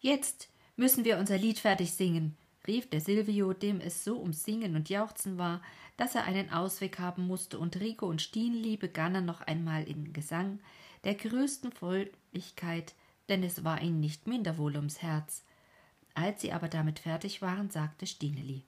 Jetzt 0.00 0.48
müssen 0.76 1.04
wir 1.04 1.18
unser 1.18 1.36
Lied 1.36 1.58
fertig 1.58 1.92
singen, 1.92 2.36
rief 2.66 2.88
der 2.88 3.00
Silvio, 3.00 3.52
dem 3.52 3.80
es 3.80 4.04
so 4.04 4.18
ums 4.20 4.44
Singen 4.44 4.74
und 4.74 4.88
Jauchzen 4.88 5.36
war, 5.36 5.60
dass 5.96 6.14
er 6.14 6.24
einen 6.24 6.50
Ausweg 6.50 6.98
haben 6.98 7.26
musste, 7.26 7.58
und 7.58 7.78
Rico 7.78 8.06
und 8.06 8.22
Stineli 8.22 8.76
begannen 8.76 9.24
noch 9.26 9.42
einmal 9.42 9.84
in 9.84 10.12
Gesang 10.12 10.60
der 11.04 11.14
größten 11.14 11.72
Fröhlichkeit, 11.72 12.94
denn 13.28 13.42
es 13.42 13.64
war 13.64 13.82
ihnen 13.82 14.00
nicht 14.00 14.26
minder 14.26 14.56
wohl 14.56 14.76
ums 14.76 15.02
Herz. 15.02 15.44
Als 16.14 16.40
sie 16.40 16.52
aber 16.52 16.68
damit 16.68 17.00
fertig 17.00 17.42
waren, 17.42 17.70
sagte 17.70 18.06
Stineli 18.06 18.64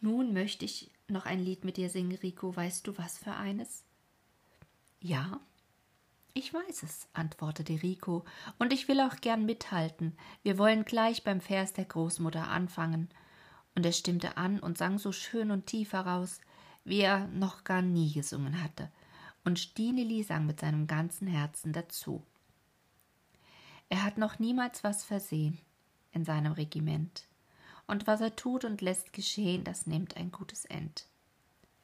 Nun 0.00 0.32
möchte 0.32 0.64
ich 0.64 0.90
noch 1.08 1.26
ein 1.26 1.44
Lied 1.44 1.64
mit 1.64 1.76
dir 1.76 1.90
singen, 1.90 2.18
Rico, 2.22 2.56
weißt 2.56 2.86
du 2.86 2.96
was 2.96 3.18
für 3.18 3.34
eines? 3.34 3.84
Ja, 5.00 5.40
ich 6.34 6.54
weiß 6.54 6.82
es, 6.84 7.08
antwortete 7.12 7.82
Rico, 7.82 8.24
und 8.58 8.72
ich 8.72 8.88
will 8.88 9.00
auch 9.00 9.16
gern 9.20 9.44
mithalten. 9.44 10.16
Wir 10.42 10.56
wollen 10.56 10.86
gleich 10.86 11.24
beim 11.24 11.42
Vers 11.42 11.74
der 11.74 11.84
Großmutter 11.84 12.48
anfangen. 12.48 13.10
Und 13.74 13.84
er 13.84 13.92
stimmte 13.92 14.36
an 14.38 14.58
und 14.58 14.78
sang 14.78 14.98
so 14.98 15.12
schön 15.12 15.50
und 15.50 15.66
tief 15.66 15.92
heraus, 15.92 16.40
wie 16.84 17.00
er 17.00 17.26
noch 17.28 17.64
gar 17.64 17.82
nie 17.82 18.12
gesungen 18.12 18.62
hatte. 18.62 18.90
Und 19.44 19.58
Stineli 19.58 20.22
sang 20.22 20.46
mit 20.46 20.60
seinem 20.60 20.86
ganzen 20.86 21.26
Herzen 21.26 21.72
dazu. 21.72 22.22
Er 23.92 24.04
hat 24.04 24.16
noch 24.16 24.38
niemals 24.38 24.84
was 24.84 25.04
versehen 25.04 25.58
in 26.12 26.24
seinem 26.24 26.52
Regiment. 26.52 27.28
Und 27.86 28.06
was 28.06 28.22
er 28.22 28.34
tut 28.34 28.64
und 28.64 28.80
lässt 28.80 29.12
geschehen, 29.12 29.64
das 29.64 29.86
nimmt 29.86 30.16
ein 30.16 30.32
gutes 30.32 30.64
End. 30.64 31.04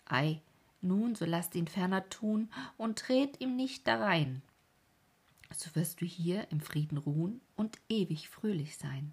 Ei, 0.06 0.40
nun, 0.80 1.16
so 1.16 1.26
lasst 1.26 1.54
ihn 1.54 1.68
ferner 1.68 2.08
tun 2.08 2.48
und 2.78 2.98
tret 2.98 3.42
ihm 3.42 3.56
nicht 3.56 3.86
darein. 3.86 4.40
So 5.54 5.68
wirst 5.74 6.00
du 6.00 6.06
hier 6.06 6.50
im 6.50 6.62
Frieden 6.62 6.96
ruhen 6.96 7.42
und 7.56 7.78
ewig 7.90 8.30
fröhlich 8.30 8.78
sein. 8.78 9.12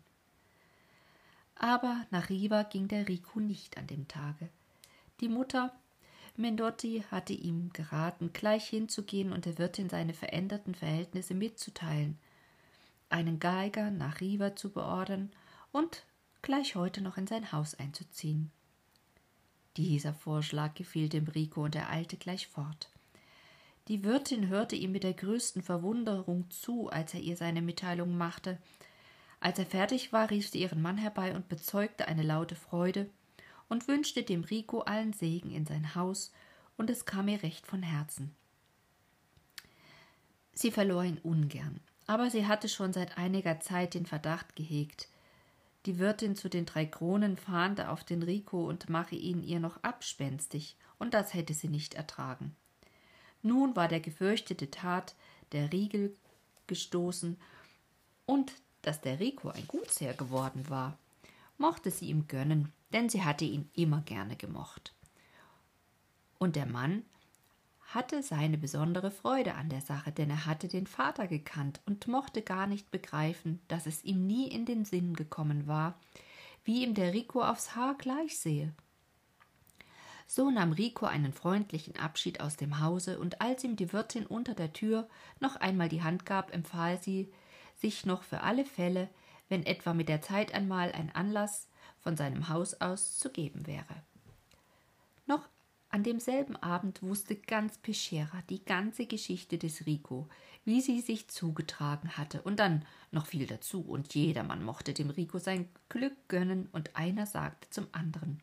Aber 1.55 2.05
nach 2.11 2.29
Riva 2.29 2.63
ging 2.63 2.87
der 2.87 3.09
Rico 3.09 3.41
nicht 3.41 3.77
an 3.77 3.87
dem 3.87 4.07
Tage. 4.07 4.47
Die 5.19 5.27
Mutter 5.27 5.75
Mendotti 6.37 7.03
hatte 7.11 7.33
ihm 7.33 7.73
geraten, 7.73 8.31
gleich 8.31 8.69
hinzugehen 8.69 9.33
und 9.33 9.43
der 9.43 9.57
Wirtin 9.57 9.89
seine 9.89 10.13
veränderten 10.13 10.75
Verhältnisse 10.75 11.33
mitzuteilen, 11.33 12.17
einen 13.09 13.39
Geiger 13.39 13.91
nach 13.91 14.19
Riva 14.21 14.55
zu 14.55 14.71
beordern 14.71 15.31
und 15.71 16.05
gleich 16.41 16.75
heute 16.75 17.01
noch 17.01 17.17
in 17.17 17.27
sein 17.27 17.51
Haus 17.51 17.75
einzuziehen. 17.75 18.51
Dieser 19.77 20.13
Vorschlag 20.13 20.73
gefiel 20.73 21.09
dem 21.09 21.27
Rico 21.27 21.63
und 21.63 21.75
er 21.75 21.89
eilte 21.89 22.17
gleich 22.17 22.47
fort. 22.47 22.89
Die 23.87 24.03
Wirtin 24.03 24.47
hörte 24.47 24.75
ihm 24.75 24.91
mit 24.91 25.03
der 25.03 25.13
größten 25.13 25.61
Verwunderung 25.61 26.49
zu, 26.49 26.89
als 26.89 27.13
er 27.13 27.19
ihr 27.19 27.37
seine 27.37 27.61
Mitteilung 27.61 28.17
machte. 28.17 28.57
Als 29.39 29.59
er 29.59 29.65
fertig 29.65 30.11
war, 30.11 30.29
rief 30.31 30.49
sie 30.49 30.61
ihren 30.61 30.81
Mann 30.81 30.97
herbei 30.97 31.35
und 31.35 31.49
bezeugte 31.49 32.07
eine 32.07 32.23
laute 32.23 32.55
Freude 32.55 33.09
und 33.67 33.87
wünschte 33.87 34.23
dem 34.23 34.43
Rico 34.43 34.79
allen 34.81 35.13
Segen 35.13 35.51
in 35.51 35.65
sein 35.65 35.93
Haus, 35.95 36.31
und 36.77 36.89
es 36.89 37.05
kam 37.05 37.27
ihr 37.27 37.41
recht 37.41 37.67
von 37.67 37.83
Herzen. 37.83 38.35
Sie 40.53 40.71
verlor 40.71 41.03
ihn 41.03 41.19
ungern, 41.19 41.79
aber 42.07 42.29
sie 42.29 42.47
hatte 42.47 42.69
schon 42.69 42.93
seit 42.93 43.17
einiger 43.17 43.59
Zeit 43.59 43.93
den 43.93 44.05
Verdacht 44.05 44.55
gehegt, 44.55 45.07
die 45.85 45.99
Wirtin 45.99 46.35
zu 46.35 46.49
den 46.49 46.65
drei 46.65 46.85
Kronen 46.85 47.37
fahnde 47.37 47.89
auf 47.89 48.03
den 48.03 48.23
Rico 48.23 48.67
und 48.67 48.89
mache 48.89 49.15
ihn 49.15 49.43
ihr 49.43 49.59
noch 49.59 49.83
abspenstig, 49.83 50.77
und 50.97 51.13
das 51.13 51.33
hätte 51.33 51.53
sie 51.53 51.67
nicht 51.67 51.93
ertragen. 51.93 52.55
Nun 53.43 53.75
war 53.75 53.87
der 53.87 53.99
gefürchtete 53.99 54.71
Tat 54.71 55.15
der 55.51 55.71
Riegel 55.71 56.15
gestoßen, 56.67 57.37
und 58.25 58.53
dass 58.81 59.01
der 59.01 59.19
Rico 59.19 59.49
ein 59.49 59.67
Gutsherr 59.67 60.13
geworden 60.13 60.69
war, 60.69 60.97
mochte 61.57 61.91
sie 61.91 62.07
ihm 62.07 62.27
gönnen, 62.27 62.73
denn 62.91 63.09
sie 63.09 63.23
hatte 63.23 63.45
ihn 63.45 63.69
immer 63.73 64.01
gerne 64.01 64.35
gemocht. 64.35 64.93
Und 66.39 66.55
der 66.55 66.65
Mann 66.65 67.03
hatte 67.85 68.23
seine 68.23 68.57
besondere 68.57 69.11
Freude 69.11 69.55
an 69.55 69.69
der 69.69 69.81
Sache, 69.81 70.11
denn 70.11 70.29
er 70.29 70.45
hatte 70.45 70.67
den 70.67 70.87
Vater 70.87 71.27
gekannt 71.27 71.81
und 71.85 72.07
mochte 72.07 72.41
gar 72.41 72.67
nicht 72.67 72.91
begreifen, 72.91 73.61
dass 73.67 73.85
es 73.85 74.03
ihm 74.03 74.25
nie 74.25 74.47
in 74.47 74.65
den 74.65 74.85
Sinn 74.85 75.13
gekommen 75.13 75.67
war, 75.67 75.99
wie 76.63 76.83
ihm 76.83 76.93
der 76.93 77.13
Rico 77.13 77.43
aufs 77.43 77.75
Haar 77.75 77.95
gleich 77.95 78.39
sehe. 78.39 78.73
So 80.27 80.49
nahm 80.49 80.71
Rico 80.71 81.05
einen 81.05 81.33
freundlichen 81.33 81.95
Abschied 81.97 82.41
aus 82.41 82.57
dem 82.57 82.79
Hause, 82.79 83.19
und 83.19 83.41
als 83.41 83.63
ihm 83.63 83.75
die 83.75 83.93
Wirtin 83.93 84.25
unter 84.25 84.55
der 84.55 84.73
Tür 84.73 85.07
noch 85.39 85.55
einmal 85.55 85.87
die 85.87 86.01
Hand 86.01 86.25
gab, 86.25 86.51
empfahl 86.51 86.99
sie, 87.01 87.31
sich 87.75 88.05
noch 88.05 88.23
für 88.23 88.41
alle 88.41 88.65
Fälle, 88.65 89.09
wenn 89.49 89.65
etwa 89.65 89.93
mit 89.93 90.09
der 90.09 90.21
Zeit 90.21 90.53
einmal 90.53 90.91
ein 90.91 91.13
Anlass 91.13 91.67
von 91.99 92.17
seinem 92.17 92.49
Haus 92.49 92.73
aus 92.81 93.19
zu 93.19 93.29
geben 93.29 93.67
wäre. 93.67 94.03
An 95.95 96.03
demselben 96.03 96.57
Abend 96.57 97.01
wusste 97.03 97.37
ganz 97.37 97.77
Peschera 97.77 98.43
die 98.49 98.65
ganze 98.65 99.05
Geschichte 99.05 99.57
des 99.57 99.85
Rico, 99.85 100.27
wie 100.65 100.81
sie 100.81 100.99
sich 100.99 101.29
zugetragen 101.29 102.17
hatte, 102.17 102.41
und 102.41 102.59
dann 102.59 102.83
noch 103.11 103.27
viel 103.27 103.47
dazu, 103.47 103.79
und 103.79 104.13
jedermann 104.13 104.61
mochte 104.61 104.91
dem 104.91 105.09
Rico 105.09 105.39
sein 105.39 105.69
Glück 105.87 106.11
gönnen, 106.27 106.67
und 106.73 106.97
einer 106.97 107.25
sagte 107.25 107.69
zum 107.69 107.87
anderen 107.93 108.41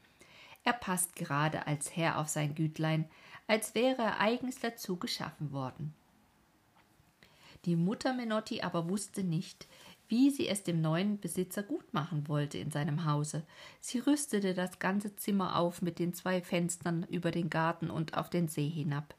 Er 0.65 0.73
passt 0.73 1.15
gerade 1.15 1.67
als 1.67 1.95
Herr 1.95 2.19
auf 2.21 2.29
sein 2.29 2.55
Gütlein, 2.55 3.05
als 3.47 3.75
wäre 3.75 4.01
er 4.01 4.21
eigens 4.21 4.59
dazu 4.61 4.97
geschaffen 4.97 5.53
worden. 5.53 5.93
Die 7.67 7.77
Mutter 7.77 8.15
Menotti 8.15 8.62
aber 8.62 8.88
wusste 8.88 9.23
nicht, 9.23 9.69
wie 10.12 10.29
sie 10.29 10.46
es 10.46 10.62
dem 10.62 10.83
neuen 10.83 11.18
Besitzer 11.20 11.62
gut 11.62 11.94
machen 11.94 12.29
wollte 12.29 12.59
in 12.59 12.70
seinem 12.70 13.07
Hause. 13.07 13.44
Sie 13.81 13.98
rüstete 13.98 14.53
das 14.53 14.79
ganze 14.79 15.16
Zimmer 15.16 15.59
auf 15.59 15.81
mit 15.81 15.98
den 15.98 16.12
zwei 16.12 16.42
Fenstern 16.42 17.07
über 17.09 17.31
den 17.31 17.48
Garten 17.48 17.88
und 17.88 18.12
auf 18.12 18.29
den 18.29 18.46
See 18.46 18.68
hinab. 18.68 19.14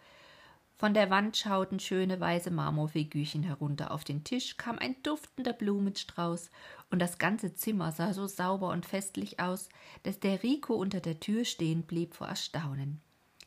Von 0.78 0.94
der 0.94 1.10
Wand 1.10 1.36
schauten 1.36 1.80
schöne 1.80 2.20
weiße 2.20 2.52
Marmorfigürchen 2.52 3.42
herunter. 3.42 3.90
Auf 3.90 4.04
den 4.04 4.24
Tisch 4.24 4.56
kam 4.58 4.78
ein 4.78 4.96
duftender 5.02 5.54
Blumenstrauß, 5.54 6.52
und 6.92 7.00
das 7.00 7.18
ganze 7.18 7.56
Zimmer 7.56 7.92
sah 7.92 8.14
so 8.14 8.28
sauber 8.28 8.70
und 8.70 8.86
festlich 8.86 9.40
aus, 9.40 9.70
dass 10.04 10.20
der 10.20 10.44
Rico 10.44 10.76
unter 10.76 11.00
der 11.00 11.20
Tür 11.20 11.44
stehen 11.44 11.82
blieb 11.82 12.14
vor 12.14 12.28
Erstaunen. 12.28 13.02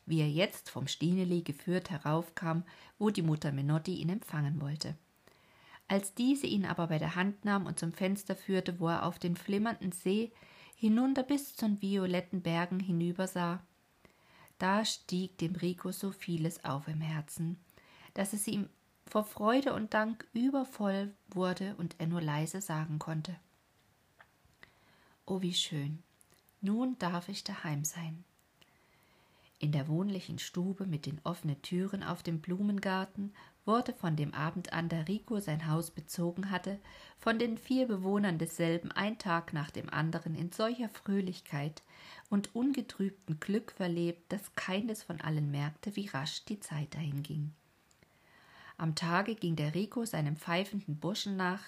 Wie 0.05 0.19
er 0.19 0.29
jetzt 0.29 0.69
vom 0.69 0.87
Stineli 0.87 1.43
geführt 1.43 1.91
heraufkam, 1.91 2.63
wo 2.99 3.09
die 3.09 3.21
Mutter 3.21 3.53
Menotti 3.53 3.95
ihn 3.95 4.09
empfangen 4.09 4.59
wollte. 4.59 4.97
Als 5.87 6.13
diese 6.13 6.47
ihn 6.47 6.65
aber 6.65 6.87
bei 6.87 6.97
der 6.97 7.15
Hand 7.15 7.45
nahm 7.45 7.65
und 7.65 7.79
zum 7.79 7.93
Fenster 7.93 8.35
führte, 8.35 8.79
wo 8.79 8.87
er 8.89 9.05
auf 9.05 9.19
den 9.19 9.35
flimmernden 9.35 9.91
See 9.91 10.31
hinunter 10.75 11.23
bis 11.23 11.55
zu 11.55 11.65
den 11.65 11.81
violetten 11.81 12.41
Bergen 12.41 12.79
hinübersah, 12.79 13.61
da 14.59 14.83
stieg 14.83 15.37
dem 15.37 15.55
Rico 15.55 15.91
so 15.91 16.11
vieles 16.11 16.63
auf 16.65 16.87
im 16.87 17.01
Herzen, 17.01 17.59
dass 18.13 18.33
es 18.33 18.47
ihm 18.47 18.69
vor 19.05 19.23
Freude 19.23 19.73
und 19.73 19.93
Dank 19.93 20.27
übervoll 20.33 21.13
wurde 21.29 21.75
und 21.77 21.95
er 21.99 22.07
nur 22.07 22.21
leise 22.21 22.61
sagen 22.61 22.99
konnte 22.99 23.35
Oh, 25.29 25.41
wie 25.41 25.53
schön. 25.53 26.01
Nun 26.61 26.97
darf 26.99 27.27
ich 27.27 27.43
daheim 27.43 27.83
sein. 27.83 28.23
In 29.59 29.73
der 29.73 29.89
wohnlichen 29.89 30.39
Stube 30.39 30.85
mit 30.85 31.05
den 31.05 31.19
offenen 31.25 31.61
Türen 31.61 32.01
auf 32.01 32.23
dem 32.23 32.39
Blumengarten 32.39 33.33
wurde 33.67 33.93
von 33.93 34.15
dem 34.15 34.33
Abend 34.33 34.73
an, 34.73 34.89
da 34.89 35.01
Rico 35.01 35.39
sein 35.39 35.67
Haus 35.67 35.91
bezogen 35.91 36.49
hatte, 36.49 36.79
von 37.19 37.37
den 37.37 37.57
vier 37.57 37.87
Bewohnern 37.87 38.37
desselben 38.37 38.91
ein 38.93 39.19
Tag 39.19 39.53
nach 39.53 39.69
dem 39.69 39.89
anderen 39.89 40.33
in 40.33 40.51
solcher 40.51 40.89
Fröhlichkeit 40.89 41.83
und 42.29 42.55
ungetrübtem 42.55 43.39
Glück 43.39 43.71
verlebt, 43.73 44.31
dass 44.31 44.55
keines 44.55 45.03
von 45.03 45.19
allen 45.21 45.51
merkte, 45.51 45.95
wie 45.95 46.07
rasch 46.07 46.45
die 46.45 46.59
Zeit 46.59 46.95
dahinging. 46.95 47.53
Am 48.77 48.95
Tage 48.95 49.35
ging 49.35 49.55
der 49.55 49.75
Rico 49.75 50.05
seinem 50.05 50.37
pfeifenden 50.37 50.97
Burschen 50.99 51.35
nach, 51.35 51.63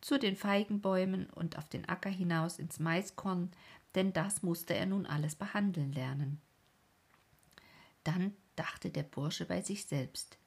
zu 0.00 0.18
den 0.18 0.36
Feigenbäumen 0.36 1.28
und 1.30 1.58
auf 1.58 1.68
den 1.68 1.88
Acker 1.88 2.10
hinaus 2.10 2.58
ins 2.58 2.78
Maiskorn, 2.78 3.50
denn 3.94 4.12
das 4.12 4.42
musste 4.42 4.74
er 4.74 4.86
nun 4.86 5.06
alles 5.06 5.34
behandeln 5.34 5.92
lernen. 5.92 6.40
Dann 8.04 8.34
dachte 8.54 8.90
der 8.90 9.02
Bursche 9.02 9.44
bei 9.44 9.60
sich 9.62 9.86
selbst. 9.86 10.38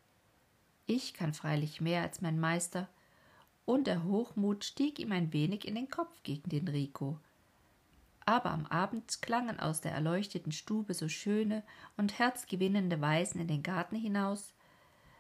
Ich 0.92 1.14
kann 1.14 1.36
freilich 1.36 1.82
mehr 1.82 2.02
als 2.02 2.20
mein 2.20 2.40
Meister, 2.40 2.90
und 3.64 3.86
der 3.86 4.06
Hochmut 4.06 4.66
stieg 4.66 4.98
ihm 4.98 5.12
ein 5.12 5.32
wenig 5.34 5.68
in 5.68 5.76
den 5.76 5.88
Kopf 5.88 6.24
gegen 6.24 6.50
den 6.50 6.68
Rico. 6.68 7.20
Aber 8.26 8.50
am 8.50 8.66
Abend 8.66 9.22
klangen 9.22 9.60
aus 9.60 9.82
der 9.82 9.92
erleuchteten 9.92 10.52
Stube 10.52 10.96
so 10.96 11.08
schöne 11.08 11.62
und 11.96 12.18
herzgewinnende 12.18 13.00
Weisen 13.02 13.40
in 13.40 13.48
den 13.48 13.62
Garten 13.62 13.98
hinaus, 13.98 14.52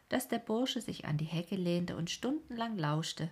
dass 0.10 0.28
der 0.28 0.40
Bursche 0.40 0.82
sich 0.82 1.06
an 1.06 1.20
die 1.20 1.26
Hecke 1.26 1.56
lehnte 1.56 1.98
und 1.98 2.10
stundenlang 2.10 2.76
lauschte, 2.76 3.30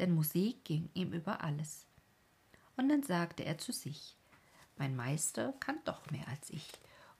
denn 0.00 0.16
Musik 0.16 0.64
ging 0.64 0.90
ihm 0.94 1.12
über 1.12 1.44
alles. 1.44 1.86
Und 2.76 2.88
dann 2.88 3.04
sagte 3.04 3.44
er 3.44 3.56
zu 3.58 3.70
sich 3.70 4.16
Mein 4.78 4.96
Meister 4.96 5.54
kann 5.60 5.78
doch 5.84 6.10
mehr 6.10 6.26
als 6.26 6.50
ich, 6.50 6.72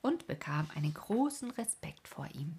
und 0.02 0.26
bekam 0.26 0.68
einen 0.74 0.94
großen 0.94 1.52
Respekt 1.52 2.08
vor 2.08 2.26
ihm. 2.34 2.58